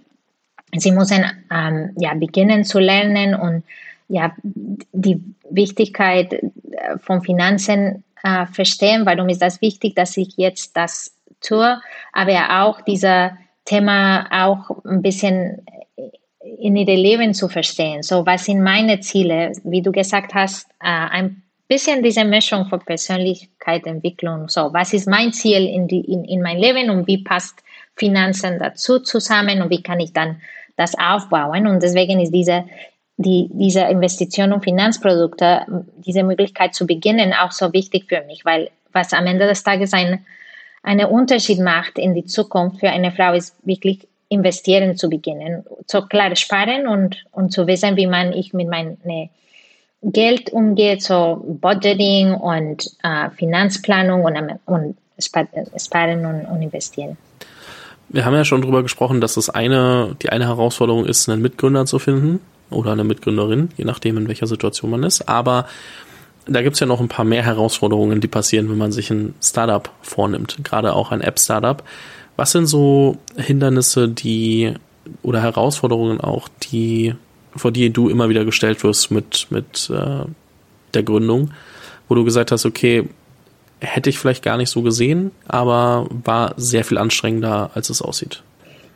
Sie 0.75 0.93
müssen 0.93 1.25
ähm, 1.51 1.91
ja, 1.99 2.15
beginnen 2.15 2.65
zu 2.65 2.79
lernen 2.79 3.35
und 3.35 3.65
ja, 4.09 4.35
die 4.43 5.23
Wichtigkeit 5.51 6.33
äh, 6.33 6.99
von 6.99 7.23
Finanzen 7.23 8.05
äh, 8.23 8.47
verstehen. 8.47 9.07
Warum 9.07 9.29
ist 9.29 9.43
das 9.43 9.61
wichtig, 9.61 9.95
dass 9.95 10.17
ich 10.17 10.37
jetzt 10.37 10.77
das 10.77 11.15
tue? 11.41 11.81
Aber 12.13 12.63
auch 12.63 12.81
dieser 12.83 13.37
Thema 13.65 14.27
auch 14.31 14.85
ein 14.85 15.03
bisschen 15.03 15.65
in 16.59 16.77
ihr 16.77 16.87
Leben 16.87 17.35
zu 17.35 17.49
verstehen. 17.49 18.03
So, 18.03 18.27
was 18.27 18.45
sind 18.45 18.63
meine 18.63 19.01
Ziele? 19.01 19.53
Wie 19.65 19.83
du 19.83 19.93
gesagt 19.93 20.35
hast, 20.35 20.69
äh, 20.81 20.89
ein 20.89 21.43
bisschen 21.69 22.03
diese 22.03 22.25
Mischung 22.25 22.67
von 22.67 22.81
Persönlichkeitsentwicklung. 22.81 24.49
So, 24.49 24.73
was 24.73 24.93
ist 24.93 25.09
mein 25.09 25.33
Ziel 25.33 25.67
in, 25.67 25.89
die, 25.89 26.01
in, 26.01 26.25
in 26.25 26.43
mein 26.43 26.59
Leben 26.59 26.91
und 26.91 27.07
wie 27.07 27.23
passt 27.23 27.63
Finanzen 27.97 28.59
dazu 28.59 28.99
zusammen 28.99 29.63
und 29.63 29.71
wie 29.71 29.83
kann 29.83 30.01
ich 30.01 30.13
dann 30.13 30.41
das 30.77 30.99
aufbauen? 30.99 31.67
Und 31.67 31.83
deswegen 31.83 32.21
ist 32.21 32.33
diese, 32.33 32.65
die, 33.17 33.49
diese 33.53 33.83
Investition 33.83 34.53
und 34.53 34.65
Finanzprodukte, 34.65 35.67
diese 36.05 36.23
Möglichkeit 36.25 36.75
zu 36.75 36.87
beginnen, 36.87 37.33
auch 37.33 37.53
so 37.53 37.73
wichtig 37.73 38.07
für 38.09 38.23
mich, 38.27 38.45
weil 38.45 38.71
was 38.93 39.13
am 39.13 39.27
Ende 39.27 39.47
des 39.47 39.63
Tages 39.63 39.93
ein 39.93 40.25
einen 40.83 41.07
Unterschied 41.07 41.61
macht 41.61 41.99
in 41.99 42.15
die 42.15 42.25
Zukunft 42.25 42.81
für 42.81 42.91
eine 42.91 43.13
Frau, 43.13 43.33
ist 43.35 43.57
wirklich 43.65 44.09
investieren 44.33 44.97
zu 44.97 45.09
beginnen. 45.09 45.65
So 45.87 46.03
klar 46.03 46.35
sparen 46.37 46.89
und, 46.89 47.25
und 47.33 47.53
zu 47.53 47.67
wissen, 47.67 47.97
wie 47.97 48.07
man 48.07 48.33
ich 48.33 48.53
mit 48.53 48.69
meinem 48.69 48.97
Geld 50.03 50.51
umgeht, 50.51 51.03
so 51.03 51.45
Budgeting 51.61 52.35
und 52.35 52.91
äh, 53.03 53.31
Finanzplanung 53.31 54.25
und, 54.25 54.59
und 54.67 54.97
sparen 55.19 56.27
und, 56.27 56.45
und 56.47 56.63
investieren. 56.63 57.17
Wir 58.09 58.25
haben 58.25 58.35
ja 58.35 58.45
schon 58.45 58.63
darüber 58.63 58.83
gesprochen, 58.83 59.21
dass 59.21 59.37
es 59.37 59.49
eine, 59.49 60.17
die 60.23 60.31
eine 60.31 60.47
Herausforderung 60.47 61.07
ist, 61.07 61.29
einen 61.29 61.41
Mitgründer 61.41 61.87
zu 61.87 61.99
finden 61.99 62.41
oder 62.69 62.93
eine 62.93 63.05
Mitgründerin, 63.05 63.71
je 63.77 63.85
nachdem, 63.85 64.19
in 64.19 64.29
welcher 64.29 64.47
Situation 64.47 64.91
man 64.91 65.03
ist. 65.05 65.29
Aber 65.29 65.67
da 66.47 66.63
gibt's 66.63 66.81
ja 66.81 66.87
noch 66.87 67.01
ein 67.01 67.09
paar 67.09 67.25
mehr 67.25 67.45
Herausforderungen, 67.45 68.21
die 68.21 68.29
passieren, 68.29 68.69
wenn 68.69 68.79
man 68.79 68.93
sich 68.93 69.11
ein 69.11 69.35
Startup 69.41 69.89
vornimmt, 70.03 70.59
gerade 70.65 70.95
auch 70.95 71.13
ein 71.13 71.21
App-Startup. 71.21 71.83
Was 72.37 72.53
sind 72.53 72.67
so 72.67 73.19
Hindernisse, 73.37 74.09
die 74.09 74.75
oder 75.23 75.43
Herausforderungen 75.43 76.21
auch, 76.21 76.49
die 76.71 77.15
vor 77.55 77.73
die 77.73 77.91
du 77.91 78.09
immer 78.09 78.29
wieder 78.29 78.45
gestellt 78.45 78.83
wirst 78.83 79.11
mit 79.11 79.49
mit 79.51 79.91
äh, 79.91 80.25
der 80.95 81.03
Gründung, 81.03 81.53
wo 82.09 82.15
du 82.15 82.25
gesagt 82.25 82.53
hast, 82.53 82.65
okay, 82.65 83.09
hätte 83.81 84.11
ich 84.11 84.19
vielleicht 84.19 84.43
gar 84.43 84.57
nicht 84.57 84.71
so 84.71 84.83
gesehen, 84.83 85.33
aber 85.49 86.07
war 86.11 86.55
sehr 86.57 86.85
viel 86.85 86.99
anstrengender, 86.99 87.71
als 87.75 87.91
es 87.91 88.01
aussieht. 88.01 88.43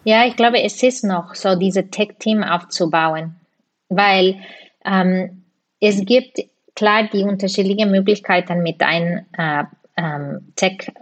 Ja, 0.05 0.25
ich 0.27 0.37
glaube, 0.37 0.63
es 0.63 0.83
ist 0.83 1.03
noch 1.05 1.35
so, 1.35 1.57
diese 1.57 1.91
Tech-Team 1.91 2.45
aufzubauen, 2.45 3.35
weil 3.89 4.37
ähm, 4.85 5.43
es 5.81 6.05
gibt 6.05 6.39
klar 6.77 7.09
die 7.13 7.25
unterschiedlichen 7.25 7.91
Möglichkeiten 7.91 8.63
mit 8.63 8.83
einem 8.83 9.27
äh, 9.37 9.65
ähm, 9.97 10.53
Tech 10.55 10.93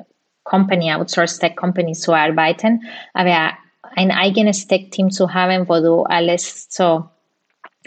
Company, 0.45 0.93
Outsourced 0.93 1.41
Tech 1.41 1.57
Company 1.57 1.93
zu 1.93 2.13
arbeiten, 2.13 2.83
aber 3.13 3.53
ein 3.97 4.11
eigenes 4.11 4.67
Tech 4.67 4.91
Team 4.91 5.11
zu 5.11 5.33
haben, 5.35 5.69
wo 5.69 5.81
du 5.81 6.03
alles 6.03 6.67
so 6.71 7.05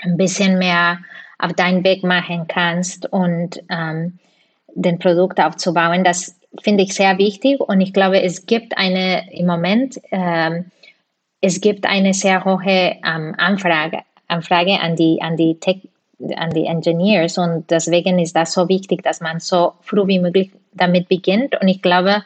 ein 0.01 0.17
bisschen 0.17 0.57
mehr 0.57 0.99
auf 1.39 1.53
deinen 1.53 1.83
Weg 1.83 2.03
machen 2.03 2.47
kannst 2.47 3.11
und 3.11 3.61
ähm, 3.69 4.19
den 4.73 4.99
Produkt 4.99 5.39
aufzubauen, 5.39 6.03
das 6.03 6.35
finde 6.61 6.83
ich 6.83 6.93
sehr 6.93 7.17
wichtig 7.17 7.59
und 7.59 7.81
ich 7.81 7.93
glaube, 7.93 8.21
es 8.21 8.45
gibt 8.45 8.77
eine 8.77 9.31
im 9.31 9.45
Moment, 9.45 9.99
ähm, 10.11 10.71
es 11.41 11.61
gibt 11.61 11.85
eine 11.85 12.13
sehr 12.13 12.45
hohe 12.45 12.97
ähm, 13.05 13.35
Anfrage, 13.37 13.99
Anfrage 14.27 14.79
an 14.79 14.95
die, 14.95 15.21
an 15.21 15.37
die 15.37 15.59
Tech 15.59 15.87
an 16.35 16.49
die 16.49 16.65
Engineers 16.65 17.37
und 17.37 17.69
deswegen 17.69 18.17
ist 18.17 18.35
das 18.35 18.53
so 18.53 18.67
wichtig, 18.67 19.03
dass 19.03 19.21
man 19.21 19.39
so 19.39 19.73
früh 19.81 20.07
wie 20.07 20.17
möglich 20.19 20.51
damit 20.73 21.07
beginnt 21.09 21.59
und 21.61 21.67
ich 21.67 21.83
glaube, 21.83 22.23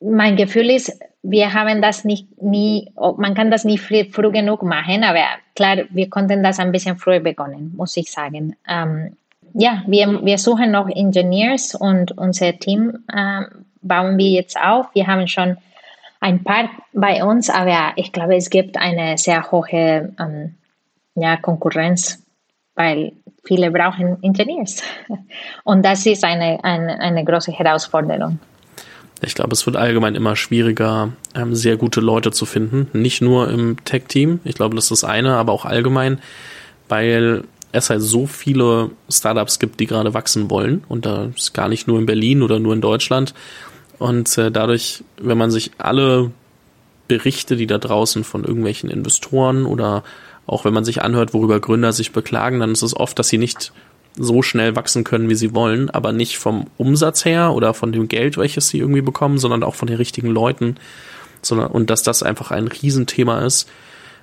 mein 0.00 0.36
Gefühl 0.36 0.70
ist, 0.70 0.98
wir 1.22 1.52
haben 1.52 1.82
das 1.82 2.04
nicht 2.04 2.40
nie, 2.40 2.90
man 3.16 3.34
kann 3.34 3.50
das 3.50 3.64
nicht 3.64 3.82
früh, 3.82 4.04
früh 4.10 4.30
genug 4.30 4.62
machen, 4.62 5.04
aber 5.04 5.24
klar, 5.54 5.76
wir 5.90 6.08
konnten 6.08 6.42
das 6.42 6.58
ein 6.58 6.72
bisschen 6.72 6.96
früher 6.96 7.20
begonnen, 7.20 7.74
muss 7.76 7.96
ich 7.96 8.10
sagen. 8.10 8.56
Ähm, 8.66 9.16
ja, 9.52 9.82
wir, 9.86 10.24
wir 10.24 10.38
suchen 10.38 10.70
noch 10.70 10.88
Engineers 10.88 11.74
und 11.74 12.16
unser 12.16 12.58
Team 12.58 13.04
äh, 13.12 13.42
bauen 13.82 14.16
wir 14.16 14.30
jetzt 14.30 14.58
auf. 14.58 14.86
Wir 14.94 15.06
haben 15.06 15.26
schon 15.26 15.58
ein 16.20 16.42
paar 16.44 16.70
bei 16.92 17.24
uns, 17.24 17.50
aber 17.50 17.92
ich 17.96 18.12
glaube, 18.12 18.36
es 18.36 18.48
gibt 18.48 18.76
eine 18.78 19.18
sehr 19.18 19.50
hohe 19.50 20.14
ähm, 20.18 20.54
ja, 21.14 21.36
Konkurrenz, 21.36 22.22
weil 22.74 23.12
viele 23.44 23.70
brauchen 23.70 24.18
Ingenieurs. 24.22 24.82
Und 25.64 25.84
das 25.84 26.06
ist 26.06 26.24
eine, 26.24 26.62
eine, 26.62 27.00
eine 27.00 27.24
große 27.24 27.52
Herausforderung. 27.52 28.38
Ich 29.22 29.34
glaube, 29.34 29.52
es 29.52 29.66
wird 29.66 29.76
allgemein 29.76 30.14
immer 30.14 30.34
schwieriger, 30.34 31.12
ähm, 31.34 31.54
sehr 31.54 31.76
gute 31.76 32.00
Leute 32.00 32.30
zu 32.30 32.46
finden. 32.46 32.88
Nicht 32.92 33.20
nur 33.20 33.50
im 33.50 33.84
Tech-Team. 33.84 34.40
Ich 34.44 34.54
glaube, 34.54 34.74
das 34.74 34.84
ist 34.84 35.02
das 35.02 35.04
eine, 35.04 35.36
aber 35.36 35.52
auch 35.52 35.64
allgemein, 35.64 36.20
weil 36.88 37.44
es 37.72 37.90
halt 37.90 38.02
so 38.02 38.26
viele 38.26 38.90
Startups 39.08 39.58
gibt, 39.58 39.78
die 39.78 39.86
gerade 39.86 40.14
wachsen 40.14 40.50
wollen. 40.50 40.84
Und 40.88 41.06
da 41.06 41.28
ist 41.36 41.54
gar 41.54 41.68
nicht 41.68 41.86
nur 41.86 41.98
in 41.98 42.06
Berlin 42.06 42.42
oder 42.42 42.58
nur 42.58 42.72
in 42.72 42.80
Deutschland. 42.80 43.34
Und 43.98 44.36
äh, 44.38 44.50
dadurch, 44.50 45.04
wenn 45.20 45.38
man 45.38 45.50
sich 45.50 45.72
alle 45.78 46.30
Berichte, 47.06 47.56
die 47.56 47.66
da 47.66 47.78
draußen 47.78 48.24
von 48.24 48.44
irgendwelchen 48.44 48.88
Investoren 48.88 49.66
oder 49.66 50.02
auch 50.46 50.64
wenn 50.64 50.74
man 50.74 50.84
sich 50.84 51.02
anhört, 51.02 51.34
worüber 51.34 51.60
Gründer 51.60 51.92
sich 51.92 52.12
beklagen, 52.12 52.60
dann 52.60 52.72
ist 52.72 52.82
es 52.82 52.96
oft, 52.96 53.18
dass 53.18 53.28
sie 53.28 53.38
nicht 53.38 53.72
so 54.16 54.42
schnell 54.42 54.76
wachsen 54.76 55.04
können, 55.04 55.28
wie 55.28 55.34
sie 55.34 55.54
wollen, 55.54 55.90
aber 55.90 56.12
nicht 56.12 56.38
vom 56.38 56.66
Umsatz 56.76 57.24
her 57.24 57.52
oder 57.52 57.74
von 57.74 57.92
dem 57.92 58.08
Geld, 58.08 58.36
welches 58.36 58.68
sie 58.68 58.78
irgendwie 58.78 59.02
bekommen, 59.02 59.38
sondern 59.38 59.62
auch 59.62 59.74
von 59.74 59.88
den 59.88 59.96
richtigen 59.96 60.28
Leuten, 60.28 60.76
sondern 61.42 61.68
und 61.68 61.90
dass 61.90 62.02
das 62.02 62.22
einfach 62.22 62.50
ein 62.50 62.68
Riesenthema 62.68 63.40
ist. 63.40 63.68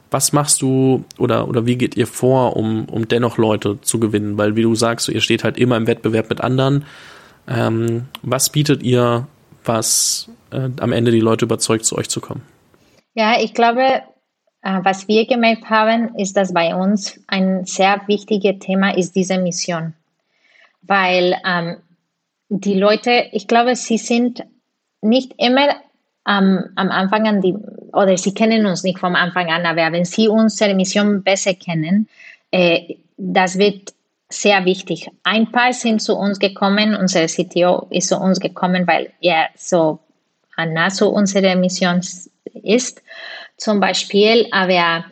Was 0.09 0.31
machst 0.33 0.61
du 0.61 1.03
oder 1.17 1.47
oder 1.47 1.65
wie 1.65 1.77
geht 1.77 1.97
ihr 1.97 2.07
vor, 2.07 2.55
um 2.55 2.85
um 2.85 3.07
dennoch 3.07 3.37
Leute 3.37 3.79
zu 3.81 3.99
gewinnen? 3.99 4.37
Weil 4.37 4.55
wie 4.55 4.61
du 4.61 4.75
sagst, 4.75 5.09
ihr 5.09 5.21
steht 5.21 5.43
halt 5.43 5.57
immer 5.57 5.77
im 5.77 5.87
Wettbewerb 5.87 6.29
mit 6.29 6.41
anderen. 6.41 6.85
Ähm, 7.47 8.05
was 8.21 8.49
bietet 8.49 8.83
ihr, 8.83 9.27
was 9.65 10.29
äh, 10.51 10.69
am 10.79 10.91
Ende 10.91 11.11
die 11.11 11.19
Leute 11.19 11.45
überzeugt, 11.45 11.85
zu 11.85 11.97
euch 11.97 12.09
zu 12.09 12.21
kommen? 12.21 12.41
Ja, 13.15 13.39
ich 13.39 13.53
glaube, 13.53 14.03
was 14.61 15.07
wir 15.07 15.25
gemerkt 15.25 15.69
haben, 15.69 16.15
ist, 16.15 16.35
dass 16.35 16.53
bei 16.53 16.75
uns 16.75 17.19
ein 17.27 17.65
sehr 17.65 18.01
wichtiges 18.07 18.59
Thema 18.59 18.95
ist 18.95 19.15
diese 19.15 19.37
Mission. 19.37 19.93
Weil 20.81 21.35
ähm, 21.45 21.77
die 22.49 22.73
Leute, 22.73 23.25
ich 23.31 23.47
glaube, 23.47 23.75
sie 23.75 23.97
sind 23.97 24.43
nicht 25.01 25.33
immer 25.37 25.69
ähm, 26.27 26.65
am 26.75 26.89
Anfang 26.89 27.27
an 27.27 27.41
die, 27.41 27.55
oder 27.93 28.17
sie 28.17 28.33
kennen 28.33 28.65
uns 28.65 28.83
nicht 28.83 28.99
vom 28.99 29.15
Anfang 29.15 29.49
an, 29.49 29.65
aber 29.65 29.91
wenn 29.91 30.05
sie 30.05 30.27
unsere 30.27 30.73
Mission 30.73 31.23
besser 31.23 31.53
kennen, 31.53 32.07
äh, 32.51 32.95
das 33.17 33.57
wird 33.57 33.93
sehr 34.29 34.65
wichtig. 34.65 35.09
Ein 35.23 35.51
paar 35.51 35.71
sind 35.71 36.01
zu 36.01 36.15
uns 36.17 36.39
gekommen, 36.39 36.95
unser 36.95 37.25
CTO 37.27 37.87
ist 37.89 38.09
zu 38.09 38.17
uns 38.17 38.39
gekommen, 38.39 38.85
weil 38.85 39.13
er 39.21 39.47
so 39.55 39.99
nah 40.57 40.89
zu 40.89 41.09
unserer 41.09 41.55
Mission 41.55 42.01
ist 42.63 43.01
zum 43.57 43.79
Beispiel, 43.79 44.47
aber 44.51 45.05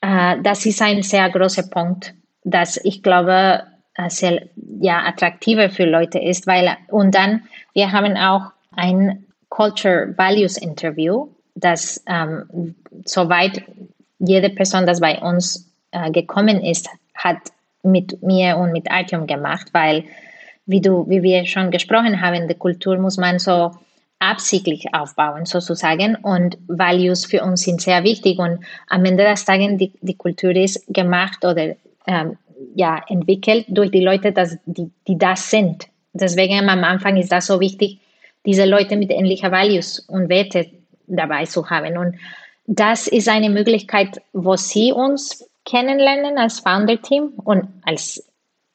äh, 0.00 0.36
das 0.42 0.66
ist 0.66 0.82
ein 0.82 1.02
sehr 1.02 1.30
großer 1.30 1.64
Punkt, 1.64 2.12
dass 2.42 2.76
ich 2.84 3.02
glaube, 3.02 3.62
äh, 3.94 4.10
sehr 4.10 4.42
ja, 4.80 5.04
attraktiver 5.06 5.70
für 5.70 5.84
Leute 5.84 6.18
ist, 6.18 6.46
weil, 6.46 6.76
und 6.88 7.14
dann, 7.14 7.44
wir 7.72 7.92
haben 7.92 8.16
auch 8.16 8.52
ein 8.72 9.24
Culture 9.48 10.12
Values 10.16 10.56
Interview, 10.56 11.28
das 11.54 12.02
ähm, 12.08 12.74
soweit 13.04 13.62
jede 14.18 14.50
Person, 14.50 14.86
das 14.86 15.00
bei 15.00 15.20
uns 15.20 15.70
äh, 15.92 16.10
gekommen 16.10 16.60
ist, 16.60 16.88
hat 17.14 17.38
mit 17.84 18.22
mir 18.22 18.56
und 18.56 18.72
mit 18.72 18.90
Artyom 18.90 19.26
gemacht, 19.26 19.68
weil, 19.72 20.04
wie 20.66 20.80
du, 20.80 21.08
wie 21.08 21.22
wir 21.22 21.46
schon 21.46 21.70
gesprochen 21.70 22.20
haben, 22.20 22.48
die 22.48 22.54
Kultur 22.54 22.98
muss 22.98 23.16
man 23.16 23.38
so 23.38 23.70
absichtlich 24.18 24.86
aufbauen, 24.92 25.46
sozusagen. 25.46 26.16
Und 26.16 26.56
Values 26.66 27.26
für 27.26 27.42
uns 27.42 27.62
sind 27.62 27.80
sehr 27.80 28.04
wichtig. 28.04 28.38
Und 28.38 28.60
am 28.88 29.04
Ende 29.04 29.24
des 29.24 29.44
Tages, 29.44 29.76
die, 29.76 29.92
die 30.00 30.16
Kultur 30.16 30.54
ist 30.54 30.84
gemacht 30.88 31.44
oder 31.44 31.74
ähm, 32.06 32.38
ja, 32.74 33.02
entwickelt 33.08 33.66
durch 33.68 33.90
die 33.90 34.04
Leute, 34.04 34.32
dass, 34.32 34.56
die, 34.66 34.90
die 35.06 35.18
das 35.18 35.50
sind. 35.50 35.86
Deswegen 36.12 36.68
am 36.68 36.84
Anfang 36.84 37.16
ist 37.16 37.32
das 37.32 37.46
so 37.46 37.60
wichtig, 37.60 37.98
diese 38.46 38.64
Leute 38.64 38.96
mit 38.96 39.10
ähnlichen 39.10 39.50
Values 39.50 40.00
und 40.00 40.28
Werte 40.28 40.70
dabei 41.06 41.44
zu 41.44 41.68
haben. 41.68 41.98
Und 41.98 42.16
das 42.66 43.08
ist 43.08 43.28
eine 43.28 43.50
Möglichkeit, 43.50 44.22
wo 44.32 44.56
Sie 44.56 44.92
uns 44.92 45.48
kennenlernen 45.64 46.38
als 46.38 46.60
Founder-Team 46.60 47.34
und 47.44 47.68
als, 47.84 48.24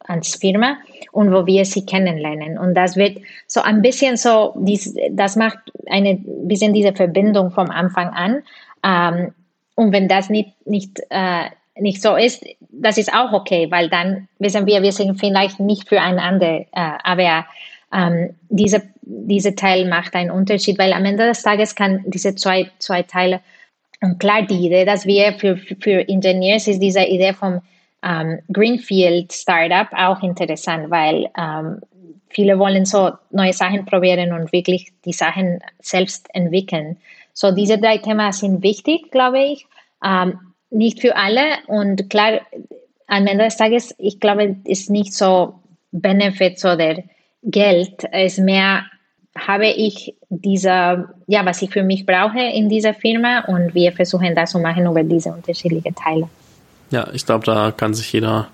als 0.10 0.36
Firma 0.36 0.78
und 1.12 1.32
wo 1.32 1.46
wir 1.46 1.66
Sie 1.66 1.86
kennenlernen. 1.86 2.58
Und 2.58 2.74
das 2.74 2.96
wird 2.96 3.20
so 3.48 3.62
ein 3.62 3.82
bisschen 3.82 4.18
so, 4.18 4.54
dies, 4.58 4.96
das 5.12 5.36
macht 5.36 5.58
eine 5.90 6.20
bisschen 6.44 6.74
diese 6.74 6.94
Verbindung 6.94 7.52
vom 7.52 7.70
Anfang 7.70 8.10
an. 8.10 8.44
Ähm, 8.84 9.34
und 9.76 9.94
wenn 9.94 10.08
das 10.08 10.30
nicht, 10.30 10.54
nicht, 10.66 11.00
äh, 11.10 11.46
nicht 11.76 12.02
so 12.02 12.16
ist, 12.16 12.44
das 12.72 12.98
ist 12.98 13.14
auch 13.14 13.32
okay, 13.34 13.68
weil 13.70 13.90
dann 13.90 14.28
wissen 14.40 14.66
wir, 14.66 14.82
wir 14.82 14.92
sind 14.92 15.20
vielleicht 15.20 15.60
nicht 15.60 15.88
füreinander, 15.88 16.60
äh, 16.60 16.66
aber 16.74 17.46
ähm, 17.94 18.36
diese, 18.50 18.84
diese 19.02 19.56
Teil 19.56 19.88
macht 19.88 20.16
einen 20.16 20.32
Unterschied, 20.32 20.78
weil 20.78 20.94
am 20.94 21.06
Ende 21.06 21.28
des 21.28 21.44
Tages 21.44 21.76
kann 21.76 22.04
diese 22.06 22.36
zwei, 22.36 22.70
zwei 22.80 23.04
Teile 23.04 23.42
und 24.02 24.20
klar, 24.20 24.44
die 24.44 24.66
Idee, 24.66 24.86
dass 24.86 25.06
wir 25.06 25.34
für, 25.34 25.58
für 25.58 26.02
Ingenieure 26.02 26.56
ist 26.56 26.82
diese 26.82 27.04
Idee 27.04 27.34
vom 27.34 27.62
ähm, 28.04 28.40
Greenfield 28.52 29.34
Startup 29.34 29.88
auch 29.94 30.22
interessant, 30.24 30.90
weil 30.90 31.30
ähm, 31.38 31.82
viele 32.30 32.58
wollen 32.60 32.86
so 32.86 33.12
neue 33.32 33.54
Sachen 33.54 33.86
probieren 33.86 34.32
und 34.34 34.52
wirklich 34.52 34.92
die 35.06 35.14
Sachen 35.14 35.60
selbst 35.80 36.28
entwickeln. 36.34 36.98
So 37.34 37.52
diese 37.52 37.78
drei 37.78 37.98
Themen 37.98 38.32
sind 38.32 38.64
wichtig, 38.64 39.12
glaube 39.12 39.40
ich. 39.40 39.66
Ähm, 40.04 40.40
nicht 40.72 41.02
für 41.02 41.16
alle 41.16 41.42
und 41.68 42.10
klar, 42.10 42.42
am 43.08 43.26
Ende 43.26 43.46
des 43.46 43.58
Tages, 43.58 43.96
ich 43.98 44.20
glaube, 44.20 44.58
ist 44.66 44.90
nicht 44.90 45.14
so 45.14 45.56
Benefits 45.92 46.64
oder 46.64 46.98
Geld, 47.42 48.06
es 48.12 48.38
ist 48.38 48.44
mehr 48.44 48.86
habe 49.38 49.68
ich 49.68 50.16
diese, 50.30 51.10
ja, 51.28 51.46
was 51.46 51.62
ich 51.62 51.72
für 51.72 51.84
mich 51.84 52.06
brauche 52.06 52.40
in 52.40 52.70
dieser 52.70 52.94
Firma 52.94 53.46
und 53.46 53.74
wir 53.74 53.92
versuchen 53.92 54.36
das 54.36 54.52
zu 54.52 54.60
machen 54.60 54.86
über 54.86 55.04
diese 55.04 55.32
unterschiedlichen 55.32 55.96
Teile. 55.96 56.30
Ja, 56.92 57.08
ich 57.14 57.26
glaube, 57.26 57.46
da 57.46 57.72
kann 57.72 57.94
sich 57.94 58.12
jeder 58.12 58.50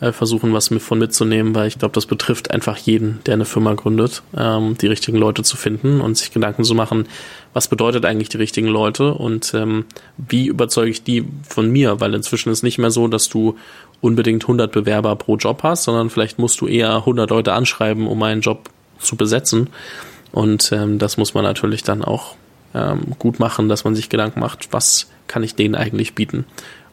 äh, 0.00 0.12
versuchen, 0.12 0.52
was 0.52 0.68
von 0.68 0.98
mitzunehmen, 0.98 1.54
weil 1.54 1.68
ich 1.68 1.78
glaube, 1.78 1.94
das 1.94 2.06
betrifft 2.06 2.50
einfach 2.50 2.76
jeden, 2.76 3.20
der 3.26 3.34
eine 3.34 3.44
Firma 3.44 3.74
gründet, 3.74 4.22
ähm, 4.36 4.76
die 4.78 4.86
richtigen 4.86 5.16
Leute 5.16 5.42
zu 5.42 5.56
finden 5.56 6.00
und 6.00 6.18
sich 6.18 6.32
Gedanken 6.32 6.64
zu 6.64 6.74
machen, 6.74 7.06
was 7.52 7.68
bedeutet 7.68 8.04
eigentlich 8.04 8.28
die 8.28 8.36
richtigen 8.36 8.66
Leute 8.66 9.14
und 9.14 9.54
ähm, 9.54 9.84
wie 10.16 10.46
überzeuge 10.46 10.90
ich 10.90 11.04
die 11.04 11.24
von 11.48 11.70
mir, 11.70 12.00
weil 12.00 12.12
inzwischen 12.14 12.50
ist 12.50 12.62
nicht 12.62 12.78
mehr 12.78 12.90
so, 12.90 13.08
dass 13.08 13.28
du 13.28 13.56
unbedingt 14.00 14.44
100 14.44 14.70
Bewerber 14.72 15.16
pro 15.16 15.36
Job 15.36 15.62
hast, 15.62 15.84
sondern 15.84 16.10
vielleicht 16.10 16.38
musst 16.38 16.60
du 16.60 16.66
eher 16.66 16.96
100 16.96 17.30
Leute 17.30 17.52
anschreiben, 17.54 18.06
um 18.06 18.22
einen 18.22 18.42
Job 18.42 18.68
zu 18.98 19.16
besetzen. 19.16 19.70
Und 20.32 20.72
ähm, 20.72 20.98
das 20.98 21.16
muss 21.16 21.34
man 21.34 21.44
natürlich 21.44 21.84
dann 21.84 22.02
auch 22.04 22.34
ähm, 22.74 23.14
gut 23.18 23.38
machen, 23.38 23.68
dass 23.68 23.84
man 23.84 23.94
sich 23.94 24.08
Gedanken 24.08 24.40
macht, 24.40 24.72
was 24.72 25.08
kann 25.28 25.42
ich 25.42 25.54
denen 25.54 25.76
eigentlich 25.76 26.14
bieten. 26.14 26.44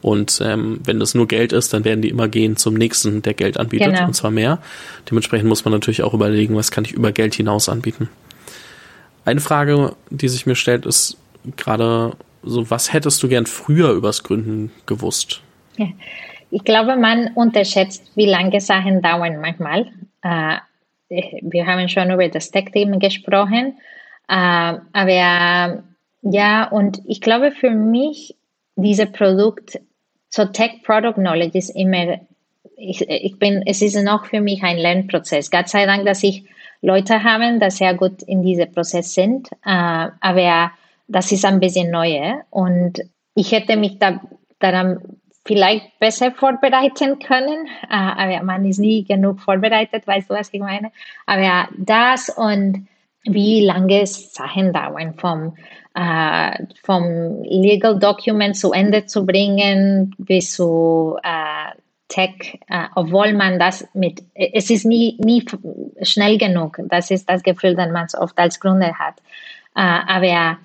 Und 0.01 0.41
ähm, 0.43 0.79
wenn 0.83 0.99
das 0.99 1.13
nur 1.13 1.27
Geld 1.27 1.53
ist, 1.53 1.73
dann 1.73 1.85
werden 1.85 2.01
die 2.01 2.09
immer 2.09 2.27
gehen 2.27 2.57
zum 2.57 2.73
nächsten, 2.73 3.21
der 3.21 3.33
Geld 3.33 3.59
anbietet, 3.59 3.93
genau. 3.93 4.07
und 4.07 4.13
zwar 4.13 4.31
mehr. 4.31 4.59
Dementsprechend 5.09 5.47
muss 5.47 5.63
man 5.63 5.73
natürlich 5.73 6.03
auch 6.03 6.13
überlegen, 6.13 6.55
was 6.55 6.71
kann 6.71 6.85
ich 6.85 6.91
über 6.91 7.11
Geld 7.11 7.35
hinaus 7.35 7.69
anbieten. 7.69 8.09
Eine 9.25 9.41
Frage, 9.41 9.95
die 10.09 10.27
sich 10.27 10.45
mir 10.45 10.55
stellt, 10.55 10.85
ist 10.85 11.17
gerade 11.55 12.13
so, 12.43 12.69
was 12.71 12.91
hättest 12.91 13.21
du 13.21 13.27
gern 13.27 13.45
früher 13.45 13.91
übers 13.91 14.23
Gründen 14.23 14.71
gewusst? 14.87 15.41
Ich 16.49 16.63
glaube, 16.63 16.95
man 16.97 17.31
unterschätzt, 17.35 18.11
wie 18.15 18.25
lange 18.25 18.59
Sachen 18.59 19.01
dauern 19.01 19.39
manchmal. 19.39 19.91
Äh, 20.23 20.57
wir 21.09 21.67
haben 21.67 21.87
schon 21.89 22.09
über 22.09 22.27
das 22.29 22.51
Tech-Team 22.51 22.99
gesprochen, 22.99 23.77
äh, 24.27 24.33
aber 24.93 25.83
ja, 26.23 26.67
und 26.69 27.01
ich 27.05 27.21
glaube 27.21 27.51
für 27.51 27.71
mich, 27.71 28.35
dieses 28.75 29.11
Produkt, 29.11 29.79
so 30.31 30.45
Tech-Product 30.45 31.15
Knowledge 31.15 31.57
ist 31.57 31.69
immer, 31.69 32.19
ich, 32.77 33.07
ich 33.07 33.37
bin, 33.37 33.63
es 33.67 33.81
ist 33.81 34.01
noch 34.01 34.25
für 34.25 34.41
mich 34.41 34.63
ein 34.63 34.77
Lernprozess. 34.77 35.51
Gott 35.51 35.67
sei 35.67 35.85
Dank, 35.85 36.05
dass 36.05 36.23
ich 36.23 36.45
Leute 36.81 37.23
habe, 37.23 37.59
die 37.59 37.69
sehr 37.69 37.93
gut 37.93 38.23
in 38.23 38.41
diesem 38.41 38.71
Prozess 38.71 39.13
sind, 39.13 39.51
äh, 39.65 40.07
aber 40.19 40.71
das 41.07 41.31
ist 41.31 41.45
ein 41.45 41.59
bisschen 41.59 41.91
neu 41.91 42.33
und 42.49 43.01
ich 43.35 43.51
hätte 43.51 43.75
mich 43.75 43.99
da, 43.99 44.19
daran 44.59 44.99
vielleicht 45.45 45.99
besser 45.99 46.31
vorbereiten 46.31 47.19
können, 47.19 47.67
äh, 47.89 47.89
aber 47.89 48.41
man 48.43 48.65
ist 48.65 48.79
nie 48.79 49.03
genug 49.03 49.41
vorbereitet, 49.41 50.07
weißt 50.07 50.29
du, 50.29 50.33
was 50.33 50.53
ich 50.53 50.61
meine? 50.61 50.91
Aber 51.25 51.67
das 51.77 52.29
und 52.29 52.87
wie 53.23 53.65
lange 53.65 54.05
Sachen 54.05 54.73
dauern, 54.73 55.13
vom, 55.15 55.55
äh, 55.93 56.65
vom 56.83 57.43
Legal 57.43 57.99
Document 57.99 58.55
zu 58.55 58.71
Ende 58.71 59.05
zu 59.05 59.25
bringen 59.25 60.15
bis 60.17 60.53
zu 60.53 61.17
äh, 61.23 61.77
Tech, 62.07 62.59
äh, 62.67 62.87
obwohl 62.95 63.33
man 63.33 63.57
das 63.57 63.87
mit, 63.93 64.21
es 64.33 64.69
ist 64.69 64.85
nie, 64.85 65.17
nie 65.19 65.45
schnell 66.01 66.37
genug. 66.37 66.77
Das 66.89 67.09
ist 67.09 67.29
das 67.29 67.41
Gefühl, 67.41 67.75
das 67.75 67.89
man 67.89 68.07
oft 68.19 68.37
als 68.37 68.59
Gründer 68.59 68.93
hat. 68.99 69.15
Äh, 69.75 69.99
aber 70.07 70.57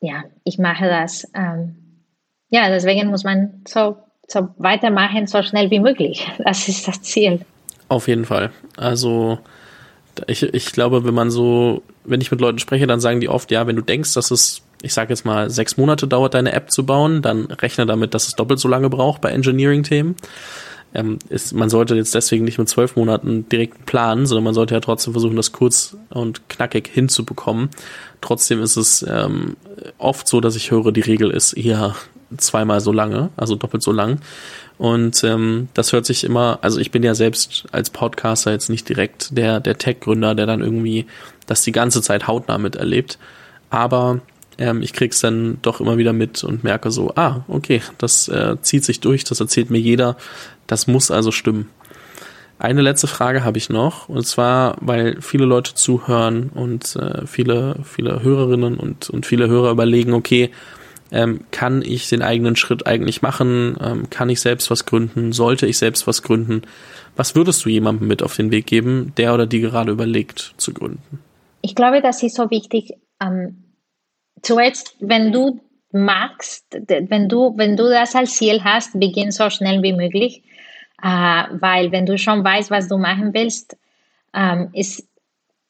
ja, 0.00 0.24
ich 0.44 0.58
mache 0.58 0.86
das. 0.86 1.26
Ähm, 1.34 1.76
ja, 2.50 2.68
deswegen 2.68 3.08
muss 3.08 3.24
man 3.24 3.62
so, 3.66 3.96
so 4.28 4.48
weitermachen, 4.58 5.26
so 5.26 5.42
schnell 5.42 5.70
wie 5.70 5.80
möglich. 5.80 6.28
Das 6.38 6.68
ist 6.68 6.86
das 6.86 7.00
Ziel. 7.02 7.40
Auf 7.88 8.08
jeden 8.08 8.24
Fall. 8.24 8.50
Also 8.76 9.38
ich, 10.26 10.42
ich 10.42 10.72
glaube, 10.72 11.04
wenn 11.04 11.14
man 11.14 11.30
so, 11.30 11.82
wenn 12.04 12.20
ich 12.20 12.30
mit 12.30 12.40
Leuten 12.40 12.58
spreche, 12.58 12.86
dann 12.86 13.00
sagen 13.00 13.20
die 13.20 13.28
oft, 13.28 13.50
ja, 13.50 13.66
wenn 13.66 13.76
du 13.76 13.82
denkst, 13.82 14.14
dass 14.14 14.30
es, 14.30 14.62
ich 14.82 14.94
sage 14.94 15.10
jetzt 15.10 15.24
mal, 15.24 15.50
sechs 15.50 15.76
Monate 15.76 16.06
dauert, 16.06 16.34
deine 16.34 16.52
App 16.52 16.70
zu 16.70 16.86
bauen, 16.86 17.22
dann 17.22 17.46
rechne 17.46 17.86
damit, 17.86 18.14
dass 18.14 18.28
es 18.28 18.34
doppelt 18.34 18.60
so 18.60 18.68
lange 18.68 18.90
braucht 18.90 19.20
bei 19.20 19.30
Engineering-Themen. 19.30 20.16
Ähm, 20.94 21.18
ist, 21.28 21.52
man 21.52 21.68
sollte 21.68 21.94
jetzt 21.96 22.14
deswegen 22.14 22.44
nicht 22.44 22.58
mit 22.58 22.68
zwölf 22.68 22.96
Monaten 22.96 23.48
direkt 23.48 23.86
planen, 23.86 24.26
sondern 24.26 24.44
man 24.44 24.54
sollte 24.54 24.74
ja 24.74 24.80
trotzdem 24.80 25.12
versuchen, 25.12 25.36
das 25.36 25.52
kurz 25.52 25.96
und 26.10 26.48
knackig 26.48 26.88
hinzubekommen. 26.88 27.70
Trotzdem 28.20 28.62
ist 28.62 28.76
es 28.76 29.04
ähm, 29.06 29.56
oft 29.98 30.26
so, 30.26 30.40
dass 30.40 30.56
ich 30.56 30.70
höre, 30.70 30.92
die 30.92 31.00
Regel 31.00 31.30
ist 31.30 31.52
eher 31.52 31.96
zweimal 32.38 32.80
so 32.80 32.92
lange, 32.92 33.30
also 33.36 33.56
doppelt 33.56 33.82
so 33.82 33.92
lang. 33.92 34.20
Und 34.78 35.24
ähm, 35.24 35.68
das 35.74 35.92
hört 35.92 36.04
sich 36.04 36.24
immer, 36.24 36.58
also 36.62 36.78
ich 36.78 36.90
bin 36.90 37.02
ja 37.02 37.14
selbst 37.14 37.64
als 37.72 37.90
Podcaster 37.90 38.52
jetzt 38.52 38.68
nicht 38.68 38.88
direkt 38.88 39.36
der, 39.36 39.60
der 39.60 39.78
Tech-Gründer, 39.78 40.34
der 40.34 40.46
dann 40.46 40.60
irgendwie 40.60 41.06
das 41.46 41.62
die 41.62 41.72
ganze 41.72 42.02
Zeit 42.02 42.26
hautnah 42.26 42.58
miterlebt. 42.58 43.18
Aber 43.70 44.20
ähm, 44.58 44.82
ich 44.82 44.92
krieg's 44.92 45.20
dann 45.20 45.58
doch 45.62 45.80
immer 45.80 45.96
wieder 45.96 46.12
mit 46.12 46.44
und 46.44 46.62
merke 46.64 46.90
so, 46.90 47.12
ah, 47.16 47.44
okay, 47.48 47.82
das 47.98 48.28
äh, 48.28 48.56
zieht 48.60 48.84
sich 48.84 49.00
durch, 49.00 49.24
das 49.24 49.40
erzählt 49.40 49.70
mir 49.70 49.78
jeder, 49.78 50.16
das 50.66 50.86
muss 50.86 51.10
also 51.10 51.32
stimmen. 51.32 51.70
Eine 52.58 52.80
letzte 52.80 53.06
Frage 53.06 53.44
habe 53.44 53.58
ich 53.58 53.68
noch, 53.68 54.08
und 54.08 54.26
zwar, 54.26 54.76
weil 54.80 55.20
viele 55.20 55.44
Leute 55.44 55.74
zuhören 55.74 56.50
und 56.54 56.96
äh, 56.96 57.26
viele, 57.26 57.76
viele 57.84 58.22
Hörerinnen 58.22 58.78
und, 58.78 59.10
und 59.10 59.26
viele 59.26 59.48
Hörer 59.48 59.70
überlegen, 59.70 60.14
okay, 60.14 60.50
ähm, 61.12 61.40
kann 61.50 61.82
ich 61.82 62.08
den 62.08 62.22
eigenen 62.22 62.56
Schritt 62.56 62.86
eigentlich 62.86 63.22
machen? 63.22 63.76
Ähm, 63.80 64.10
kann 64.10 64.28
ich 64.28 64.40
selbst 64.40 64.70
was 64.70 64.86
gründen? 64.86 65.32
Sollte 65.32 65.66
ich 65.66 65.78
selbst 65.78 66.06
was 66.06 66.22
gründen? 66.22 66.62
Was 67.16 67.34
würdest 67.34 67.64
du 67.64 67.68
jemandem 67.68 68.08
mit 68.08 68.22
auf 68.22 68.36
den 68.36 68.50
Weg 68.50 68.66
geben, 68.66 69.12
der 69.16 69.34
oder 69.34 69.46
die 69.46 69.60
gerade 69.60 69.92
überlegt 69.92 70.54
zu 70.56 70.72
gründen? 70.72 71.20
Ich 71.62 71.74
glaube, 71.74 72.02
das 72.02 72.22
ist 72.22 72.36
so 72.36 72.50
wichtig. 72.50 72.92
Ähm, 73.20 73.64
zuerst, 74.42 74.96
wenn 75.00 75.32
du 75.32 75.60
magst, 75.92 76.66
wenn 76.88 77.28
du, 77.28 77.56
wenn 77.56 77.76
du 77.76 77.88
das 77.88 78.14
als 78.14 78.36
Ziel 78.36 78.62
hast, 78.62 78.98
beginn 78.98 79.32
so 79.32 79.48
schnell 79.50 79.82
wie 79.82 79.92
möglich, 79.94 80.42
äh, 81.02 81.44
weil 81.52 81.92
wenn 81.92 82.06
du 82.06 82.18
schon 82.18 82.44
weißt, 82.44 82.70
was 82.70 82.88
du 82.88 82.98
machen 82.98 83.32
willst, 83.32 83.76
ähm, 84.34 84.70
ist 84.72 85.08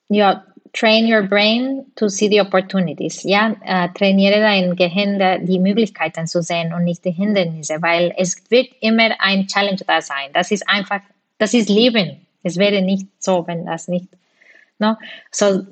ja 0.09 0.45
train 0.77 1.07
your 1.07 1.23
brain 1.23 1.87
to 1.97 2.09
see 2.09 2.29
the 2.29 2.41
opportunities. 2.41 3.25
Ja, 3.25 3.57
äh, 3.65 3.89
trainiere 3.95 4.41
dein 4.41 4.77
Gehirn, 4.77 5.47
die 5.47 5.59
Möglichkeiten 5.59 6.27
zu 6.27 6.43
sehen 6.43 6.73
und 6.73 6.85
nicht 6.85 7.05
die 7.05 7.13
Hindernisse, 7.13 7.81
weil 7.81 8.13
es 8.17 8.51
wird 8.51 8.69
immer 8.81 9.11
ein 9.19 9.47
Challenge 9.47 9.81
da 9.87 10.01
sein. 10.01 10.31
Das 10.35 10.51
ist 10.51 10.69
einfach, 10.69 11.01
das 11.39 11.55
ist 11.55 11.69
Leben. 11.69 12.27
Es 12.43 12.59
wäre 12.59 12.83
nicht 12.83 13.07
so, 13.19 13.47
wenn 13.47 13.65
das 13.65 13.89
nicht, 13.89 14.09
no? 14.79 14.97
So, 15.33 15.65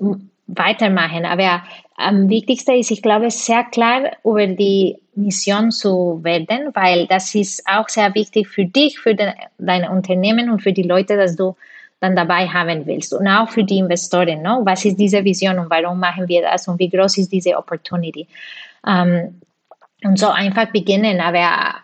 weitermachen. 0.47 1.25
Aber 1.25 1.63
am 1.97 2.29
wichtigsten 2.29 2.73
ist, 2.73 2.91
ich 2.91 3.03
glaube, 3.03 3.31
sehr 3.31 3.65
klar 3.65 4.11
über 4.25 4.47
die 4.47 4.97
Mission 5.15 5.71
zu 5.71 6.21
werden, 6.23 6.71
weil 6.75 7.07
das 7.07 7.35
ist 7.35 7.67
auch 7.67 7.89
sehr 7.89 8.15
wichtig 8.15 8.49
für 8.49 8.65
dich, 8.65 8.99
für 8.99 9.15
de, 9.15 9.33
dein 9.59 9.89
Unternehmen 9.89 10.51
und 10.51 10.61
für 10.61 10.73
die 10.73 10.83
Leute, 10.83 11.17
dass 11.17 11.37
du 11.37 11.57
dann 12.05 12.17
dabei 12.17 12.47
haben 12.47 12.87
willst 12.87 13.15
und 13.15 13.27
auch 13.27 13.49
für 13.49 13.65
die 13.65 13.79
Investoren. 13.79 14.43
No? 14.43 14.61
Was 14.65 14.85
ist 14.85 14.99
diese 14.99 15.25
Vision 15.25 15.59
und 15.59 15.71
warum 15.71 15.99
machen 15.99 16.29
wir 16.29 16.43
das 16.43 16.69
und 16.69 16.79
wie 16.79 16.91
groß 16.91 17.19
ist 17.19 17.33
diese 17.33 17.57
Opportunity? 17.57 18.27
Ähm, 18.87 19.41
und 20.05 20.19
so 20.19 20.29
einfach 20.29 20.71
beginnen. 20.71 21.21
Aber 21.21 21.77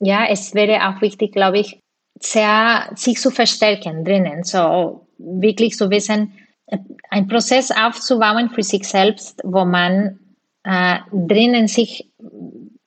ja, 0.00 0.26
es 0.28 0.54
wäre 0.54 0.88
auch 0.88 1.00
wichtig, 1.02 1.32
glaube 1.32 1.58
ich, 1.58 1.78
sehr 2.18 2.90
sich 2.94 3.18
zu 3.18 3.30
verstärken 3.30 4.04
drinnen. 4.04 4.44
So 4.44 5.06
wirklich 5.18 5.76
zu 5.76 5.90
wissen, 5.90 6.32
einen 7.10 7.28
Prozess 7.28 7.70
aufzubauen 7.70 8.48
für 8.50 8.62
sich 8.62 8.88
selbst, 8.88 9.40
wo 9.44 9.64
man 9.64 10.18
äh, 10.64 10.98
drinnen 11.12 11.68
sich 11.68 12.08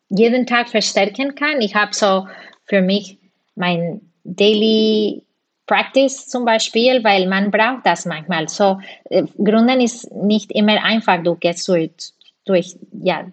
jeden 0.10 0.48
Tag 0.48 0.70
verstärken 0.70 1.36
kann. 1.36 1.62
Ich 1.62 1.76
habe 1.76 1.94
so 1.94 2.28
für 2.66 2.82
mich 2.82 3.20
mein 3.56 4.02
Daily 4.24 5.24
Practice 5.65 6.28
zum 6.28 6.45
Beispiel, 6.45 7.04
weil 7.04 7.28
man 7.28 7.52
braucht 7.52 7.86
das 7.86 8.06
manchmal. 8.06 8.47
So, 8.49 8.80
äh, 9.10 9.23
Gründen 9.38 9.80
ist 9.80 10.12
nicht 10.12 10.52
immer 10.52 10.84
einfach. 10.84 11.23
Du 11.23 11.36
gehst 11.36 11.67
durch, 11.67 11.91
durch 12.45 12.76
ja, 12.91 13.26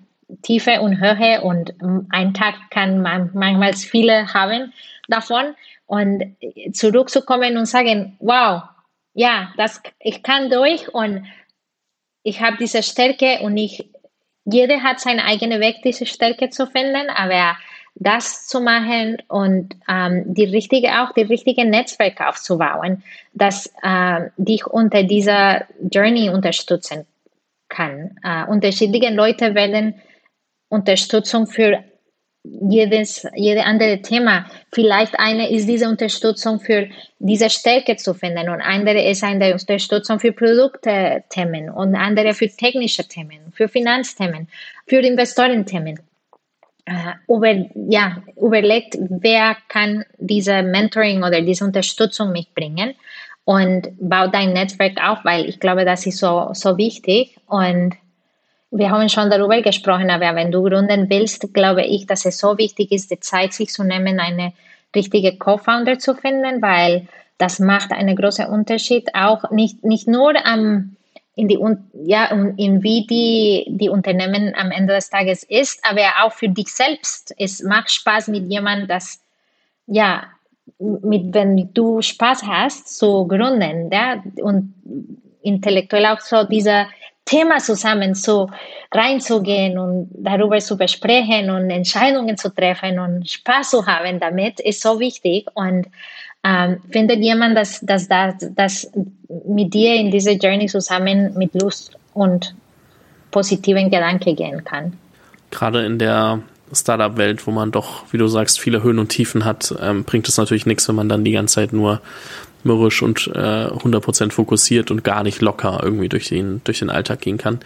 Tiefe 0.42 0.80
und 0.80 1.00
Höhe 1.00 1.40
und 1.42 1.74
ein 2.10 2.34
Tag 2.34 2.54
kann 2.70 3.02
man 3.02 3.30
manchmal 3.34 3.74
viele 3.74 4.32
haben 4.32 4.72
davon 5.08 5.54
und 5.86 6.36
zurückzukommen 6.72 7.56
und 7.56 7.66
sagen, 7.66 8.16
wow, 8.20 8.62
ja, 9.12 9.52
das, 9.56 9.82
ich 9.98 10.22
kann 10.22 10.48
durch 10.48 10.92
und 10.94 11.26
ich 12.22 12.40
habe 12.40 12.56
diese 12.58 12.82
Stärke 12.82 13.40
und 13.40 13.56
ich, 13.56 13.90
jeder 14.44 14.82
hat 14.82 15.00
seinen 15.00 15.20
eigenen 15.20 15.60
Weg, 15.60 15.82
diese 15.82 16.06
Stärke 16.06 16.50
zu 16.50 16.66
finden, 16.66 17.10
aber 17.10 17.56
das 18.00 18.46
zu 18.46 18.60
machen 18.62 19.18
und 19.28 19.76
ähm, 19.86 20.24
die 20.26 20.44
richtige, 20.44 20.88
auch 21.02 21.12
die 21.12 21.22
richtige 21.22 21.66
Netzwerke 21.66 22.26
aufzubauen, 22.26 23.04
das 23.34 23.70
äh, 23.82 24.30
dich 24.38 24.66
unter 24.66 25.02
dieser 25.02 25.66
Journey 25.82 26.30
unterstützen 26.30 27.06
kann. 27.68 28.16
Äh, 28.24 28.46
unterschiedliche 28.46 29.12
Leute 29.12 29.54
werden 29.54 29.94
Unterstützung 30.70 31.46
für 31.46 31.84
jedes, 32.42 33.26
jede 33.34 33.64
andere 33.64 34.00
Thema. 34.00 34.46
Vielleicht 34.72 35.18
eine 35.18 35.50
ist 35.50 35.68
diese 35.68 35.86
Unterstützung 35.86 36.58
für 36.58 36.88
diese 37.18 37.50
Stärke 37.50 37.96
zu 37.96 38.14
finden 38.14 38.48
und 38.48 38.62
andere 38.62 39.02
ist 39.10 39.22
eine 39.22 39.52
Unterstützung 39.52 40.18
für 40.18 40.32
Produktthemen 40.32 41.68
und 41.68 41.94
andere 41.94 42.32
für 42.32 42.48
technische 42.48 43.06
Themen, 43.06 43.52
für 43.52 43.68
Finanzthemen, 43.68 44.48
für 44.86 45.00
Investorenthemen. 45.00 46.00
Über, 47.28 47.66
ja, 47.88 48.22
überlegt, 48.36 48.96
wer 48.98 49.56
kann 49.68 50.04
diese 50.18 50.62
Mentoring 50.62 51.22
oder 51.22 51.40
diese 51.40 51.64
Unterstützung 51.64 52.32
mitbringen? 52.32 52.94
Und 53.44 53.88
baut 54.00 54.34
dein 54.34 54.52
Netzwerk 54.52 55.02
auf, 55.02 55.24
weil 55.24 55.48
ich 55.48 55.58
glaube, 55.60 55.84
das 55.84 56.06
ist 56.06 56.18
so, 56.18 56.50
so 56.52 56.76
wichtig. 56.76 57.36
Und 57.46 57.94
wir 58.70 58.90
haben 58.90 59.08
schon 59.08 59.30
darüber 59.30 59.60
gesprochen, 59.62 60.10
aber 60.10 60.34
wenn 60.34 60.52
du 60.52 60.62
gründen 60.62 61.10
willst, 61.10 61.52
glaube 61.52 61.82
ich, 61.84 62.06
dass 62.06 62.24
es 62.24 62.38
so 62.38 62.58
wichtig 62.58 62.92
ist, 62.92 63.10
die 63.10 63.20
Zeit 63.20 63.52
sich 63.52 63.70
zu 63.70 63.82
nehmen, 63.82 64.20
eine 64.20 64.52
richtige 64.94 65.36
Co-Founder 65.36 65.98
zu 65.98 66.14
finden, 66.14 66.62
weil 66.62 67.08
das 67.38 67.58
macht 67.58 67.92
einen 67.92 68.16
großen 68.16 68.46
Unterschied, 68.46 69.14
auch 69.14 69.50
nicht, 69.50 69.84
nicht 69.84 70.06
nur 70.06 70.34
am, 70.46 70.96
in, 71.40 71.48
die, 71.48 71.58
ja, 72.04 72.26
in 72.56 72.82
wie 72.82 73.06
die, 73.06 73.66
die 73.68 73.88
Unternehmen 73.88 74.54
am 74.54 74.70
Ende 74.70 74.94
des 74.94 75.08
Tages 75.08 75.42
ist, 75.42 75.80
aber 75.82 76.02
auch 76.22 76.32
für 76.32 76.48
dich 76.48 76.68
selbst. 76.68 77.34
Es 77.38 77.62
macht 77.62 77.90
Spaß 77.90 78.28
mit 78.28 78.50
jemandem, 78.50 78.88
das, 78.88 79.22
ja, 79.86 80.24
mit, 80.78 81.32
wenn 81.34 81.72
du 81.72 82.02
Spaß 82.02 82.42
hast, 82.46 82.98
zu 82.98 83.26
gründen, 83.26 83.90
ja, 83.90 84.22
und 84.42 84.74
intellektuell 85.42 86.06
auch 86.06 86.20
so 86.20 86.44
dieser 86.44 86.86
Thema 87.24 87.58
zusammen 87.58 88.14
so 88.14 88.50
reinzugehen 88.92 89.78
und 89.78 90.10
darüber 90.12 90.58
zu 90.58 90.76
besprechen 90.76 91.50
und 91.50 91.70
Entscheidungen 91.70 92.36
zu 92.36 92.52
treffen 92.52 92.98
und 92.98 93.28
Spaß 93.28 93.70
zu 93.70 93.86
haben 93.86 94.20
damit, 94.20 94.60
ist 94.60 94.82
so 94.82 94.98
wichtig. 94.98 95.46
Und 95.54 95.86
ähm, 96.44 96.78
findet 96.90 97.20
jemand, 97.20 97.56
dass, 97.56 97.80
dass, 97.80 98.08
dass, 98.08 98.34
dass 98.54 98.90
mit 99.46 99.74
dir 99.74 99.94
in 99.94 100.10
diese 100.10 100.32
Journey 100.32 100.66
zusammen 100.66 101.36
mit 101.36 101.54
Lust 101.54 101.92
und 102.14 102.54
positiven 103.30 103.90
Gedanken 103.90 104.36
gehen 104.36 104.64
kann. 104.64 104.94
Gerade 105.50 105.84
in 105.84 105.98
der 105.98 106.40
Startup-Welt, 106.72 107.46
wo 107.46 107.50
man 107.50 107.72
doch, 107.72 108.04
wie 108.12 108.18
du 108.18 108.28
sagst, 108.28 108.60
viele 108.60 108.82
Höhen 108.82 108.98
und 108.98 109.08
Tiefen 109.08 109.44
hat, 109.44 109.74
ähm, 109.80 110.04
bringt 110.04 110.28
es 110.28 110.36
natürlich 110.36 110.66
nichts, 110.66 110.88
wenn 110.88 110.94
man 110.94 111.08
dann 111.08 111.24
die 111.24 111.32
ganze 111.32 111.56
Zeit 111.56 111.72
nur 111.72 112.00
mürrisch 112.64 113.02
und 113.02 113.26
äh, 113.34 113.66
100% 113.66 114.30
fokussiert 114.32 114.90
und 114.90 115.04
gar 115.04 115.22
nicht 115.22 115.40
locker 115.40 115.80
irgendwie 115.82 116.08
durch 116.08 116.28
den, 116.28 116.60
durch 116.64 116.80
den 116.80 116.90
Alltag 116.90 117.20
gehen 117.20 117.38
kann. 117.38 117.60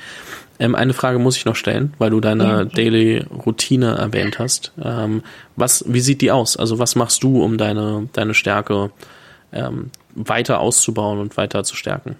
Ähm, 0.58 0.74
eine 0.74 0.92
Frage 0.92 1.18
muss 1.18 1.36
ich 1.36 1.44
noch 1.44 1.56
stellen, 1.56 1.94
weil 1.98 2.10
du 2.10 2.20
deine 2.20 2.44
ja. 2.44 2.64
Daily 2.64 3.24
Routine 3.44 3.96
erwähnt 3.96 4.38
hast. 4.38 4.72
Ähm, 4.82 5.22
was, 5.56 5.84
wie 5.88 6.00
sieht 6.00 6.20
die 6.20 6.30
aus? 6.30 6.56
Also 6.56 6.78
was 6.78 6.94
machst 6.94 7.22
du, 7.22 7.42
um 7.42 7.58
deine, 7.58 8.08
deine 8.12 8.34
Stärke 8.34 8.90
ähm, 9.52 9.90
weiter 10.14 10.60
auszubauen 10.60 11.18
und 11.18 11.36
weiter 11.36 11.64
zu 11.64 11.76
stärken? 11.76 12.16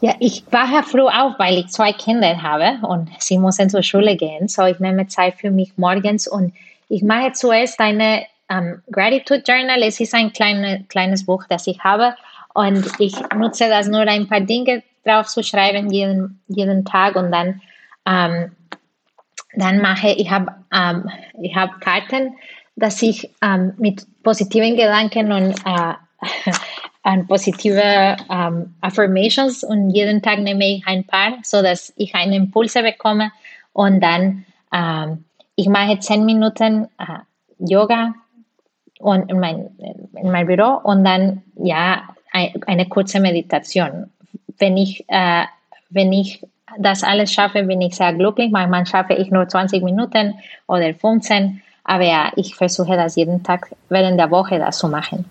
Ja, 0.00 0.14
ich 0.18 0.44
war 0.50 0.72
ja 0.72 0.82
froh 0.82 1.08
auch, 1.08 1.38
weil 1.38 1.58
ich 1.58 1.68
zwei 1.68 1.92
Kinder 1.92 2.42
habe 2.42 2.84
und 2.86 3.08
sie 3.20 3.38
müssen 3.38 3.70
zur 3.70 3.82
Schule 3.82 4.16
gehen. 4.16 4.48
So 4.48 4.64
ich 4.64 4.80
nehme 4.80 5.06
Zeit 5.06 5.34
für 5.34 5.50
mich 5.50 5.74
morgens 5.76 6.26
und 6.26 6.52
ich 6.88 7.02
mache 7.02 7.32
zuerst 7.32 7.78
eine 7.78 8.24
um, 8.52 8.82
Gratitude 8.90 9.42
Journal. 9.46 9.82
Es 9.82 10.00
ist 10.00 10.14
ein 10.14 10.32
kleine, 10.32 10.84
kleines 10.88 11.24
Buch, 11.24 11.44
das 11.48 11.66
ich 11.66 11.78
habe. 11.80 12.14
Und 12.54 12.86
ich 12.98 13.14
nutze 13.34 13.68
das 13.68 13.88
nur 13.88 14.00
ein 14.00 14.28
paar 14.28 14.40
Dinge 14.40 14.82
drauf 15.04 15.26
zu 15.26 15.42
schreiben 15.42 15.90
jeden, 15.90 16.40
jeden 16.48 16.84
Tag. 16.84 17.16
Und 17.16 17.32
dann, 17.32 17.60
ähm, 18.06 18.52
dann 19.54 19.80
mache 19.80 20.10
ich 20.10 20.30
habe 20.30 20.54
ähm, 20.72 21.10
ich 21.40 21.54
habe 21.56 21.78
Karten, 21.80 22.36
dass 22.76 23.02
ich 23.02 23.30
ähm, 23.42 23.74
mit 23.78 24.06
positiven 24.22 24.76
Gedanken 24.76 25.32
und 25.32 25.54
äh, 25.64 25.94
an 27.02 27.26
positive 27.26 28.16
ähm, 28.30 28.74
Affirmations. 28.80 29.64
Und 29.64 29.90
jeden 29.90 30.22
Tag 30.22 30.40
nehme 30.40 30.66
ich 30.66 30.86
ein 30.86 31.04
paar, 31.04 31.38
so 31.42 31.62
dass 31.62 31.92
ich 31.96 32.14
einen 32.14 32.32
Impulse 32.34 32.82
bekomme. 32.82 33.32
Und 33.72 34.00
dann 34.00 34.44
ähm, 34.72 35.24
ich 35.56 35.68
mache 35.68 35.98
zehn 35.98 36.24
Minuten 36.24 36.88
äh, 36.98 37.18
Yoga 37.58 38.14
und 39.02 39.28
in 39.30 39.40
mein, 39.40 39.70
in 40.14 40.30
mein 40.30 40.46
Büro 40.46 40.78
und 40.82 41.04
dann 41.04 41.42
ja 41.56 42.02
eine 42.32 42.88
kurze 42.88 43.20
Meditation. 43.20 44.10
Wenn 44.58 44.76
ich, 44.76 45.04
äh, 45.08 45.44
wenn 45.90 46.12
ich 46.12 46.42
das 46.78 47.02
alles 47.02 47.32
schaffe, 47.32 47.64
bin 47.64 47.80
ich 47.80 47.96
sehr 47.96 48.14
glücklich. 48.14 48.50
Manchmal 48.50 48.86
schaffe 48.86 49.14
ich 49.14 49.30
nur 49.30 49.46
20 49.46 49.82
Minuten 49.82 50.34
oder 50.66 50.94
15, 50.94 51.60
aber 51.84 52.04
ja, 52.04 52.32
ich 52.36 52.54
versuche 52.54 52.96
das 52.96 53.16
jeden 53.16 53.42
Tag 53.42 53.70
während 53.88 54.18
der 54.18 54.30
Woche 54.30 54.58
das 54.58 54.78
zu 54.78 54.88
machen. 54.88 55.26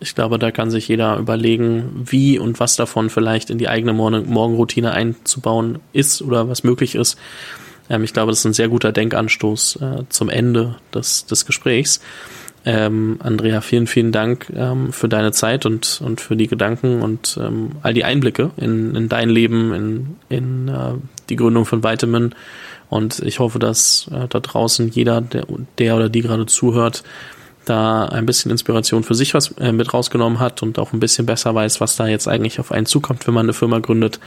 Ich 0.00 0.14
glaube, 0.14 0.38
da 0.38 0.50
kann 0.50 0.70
sich 0.70 0.88
jeder 0.88 1.16
überlegen, 1.16 2.04
wie 2.10 2.38
und 2.38 2.60
was 2.60 2.76
davon 2.76 3.08
vielleicht 3.08 3.50
in 3.50 3.58
die 3.58 3.68
eigene 3.68 3.92
Morgenroutine 3.92 4.92
einzubauen 4.92 5.78
ist 5.92 6.22
oder 6.22 6.48
was 6.48 6.62
möglich 6.62 6.94
ist. 6.94 7.16
Ähm, 7.88 8.04
ich 8.04 8.12
glaube, 8.12 8.32
das 8.32 8.40
ist 8.40 8.44
ein 8.44 8.52
sehr 8.52 8.68
guter 8.68 8.92
Denkanstoß 8.92 9.76
äh, 9.76 10.02
zum 10.08 10.28
Ende 10.28 10.76
des, 10.94 11.26
des 11.26 11.46
Gesprächs. 11.46 12.00
Ähm, 12.64 13.16
Andrea, 13.20 13.60
vielen, 13.60 13.86
vielen 13.86 14.12
Dank 14.12 14.52
ähm, 14.54 14.92
für 14.92 15.08
deine 15.08 15.32
Zeit 15.32 15.66
und, 15.66 16.00
und 16.04 16.20
für 16.20 16.36
die 16.36 16.46
Gedanken 16.46 17.02
und 17.02 17.38
ähm, 17.40 17.72
all 17.82 17.92
die 17.92 18.04
Einblicke 18.04 18.50
in, 18.56 18.94
in 18.94 19.08
dein 19.08 19.30
Leben, 19.30 19.74
in, 19.74 20.16
in 20.28 20.68
äh, 20.68 20.94
die 21.28 21.36
Gründung 21.36 21.64
von 21.64 21.82
Vitamin. 21.82 22.34
Und 22.88 23.18
ich 23.20 23.40
hoffe, 23.40 23.58
dass 23.58 24.08
äh, 24.12 24.28
da 24.28 24.38
draußen 24.38 24.90
jeder, 24.90 25.20
der, 25.20 25.44
der 25.78 25.96
oder 25.96 26.08
die 26.08 26.20
gerade 26.20 26.46
zuhört, 26.46 27.02
da 27.64 28.06
ein 28.06 28.26
bisschen 28.26 28.50
Inspiration 28.50 29.02
für 29.02 29.14
sich 29.14 29.34
was 29.34 29.52
äh, 29.58 29.72
mit 29.72 29.92
rausgenommen 29.92 30.38
hat 30.38 30.62
und 30.62 30.78
auch 30.78 30.92
ein 30.92 31.00
bisschen 31.00 31.26
besser 31.26 31.54
weiß, 31.54 31.80
was 31.80 31.96
da 31.96 32.06
jetzt 32.06 32.28
eigentlich 32.28 32.60
auf 32.60 32.72
einen 32.72 32.86
zukommt, 32.86 33.26
wenn 33.26 33.34
man 33.34 33.46
eine 33.46 33.52
Firma 33.54 33.78
gründet. 33.80 34.20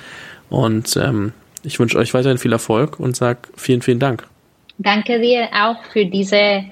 Und 0.49 0.97
ähm, 0.97 1.33
ich 1.63 1.79
wünsche 1.79 1.97
euch 1.97 2.13
weiterhin 2.13 2.37
viel 2.37 2.51
Erfolg 2.51 2.99
und 2.99 3.15
sage 3.15 3.39
vielen, 3.55 3.81
vielen 3.81 3.99
Dank. 3.99 4.27
Danke 4.77 5.19
dir 5.19 5.47
auch 5.53 5.77
für 5.91 6.05
diese 6.05 6.65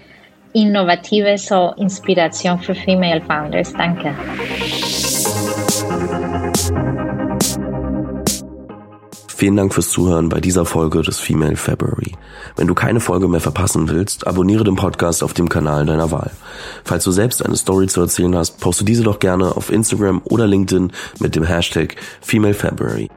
innovative 0.54 1.38
so 1.38 1.74
Inspiration 1.78 2.60
für 2.60 2.76
Female 2.76 3.22
Founders. 3.22 3.74
Danke. 3.74 4.16
Vielen 9.44 9.58
Dank 9.58 9.74
fürs 9.74 9.90
Zuhören 9.90 10.30
bei 10.30 10.40
dieser 10.40 10.64
Folge 10.64 11.02
des 11.02 11.20
Female 11.20 11.58
February. 11.58 12.14
Wenn 12.56 12.68
du 12.68 12.74
keine 12.76 13.02
Folge 13.02 13.28
mehr 13.28 13.42
verpassen 13.42 13.90
willst, 13.90 14.26
abonniere 14.26 14.64
den 14.64 14.76
Podcast 14.76 15.22
auf 15.22 15.34
dem 15.34 15.50
Kanal 15.50 15.86
deiner 15.86 16.12
Wahl. 16.12 16.32
Falls 16.86 17.04
du 17.04 17.12
selbst 17.12 17.46
eine 17.46 17.58
Story 17.58 17.88
zu 17.88 18.00
erzählen 18.00 18.36
hast, 18.38 18.62
poste 18.62 18.86
diese 18.86 19.04
doch 19.04 19.20
gerne 19.20 19.58
auf 19.58 19.70
Instagram 19.70 20.22
oder 20.24 20.48
LinkedIn 20.48 20.94
mit 21.20 21.36
dem 21.36 21.44
Hashtag 21.44 21.96
Female 22.22 22.54
February. 22.54 23.10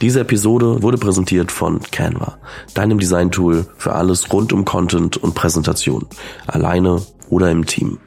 Diese 0.00 0.20
Episode 0.20 0.82
wurde 0.82 0.98
präsentiert 0.98 1.52
von 1.52 1.80
Canva, 1.90 2.38
deinem 2.74 2.98
Design-Tool 2.98 3.66
für 3.76 3.94
alles 3.94 4.32
rund 4.32 4.52
um 4.52 4.64
Content 4.64 5.16
und 5.16 5.34
Präsentation, 5.34 6.06
alleine 6.46 7.02
oder 7.28 7.50
im 7.50 7.66
Team. 7.66 7.98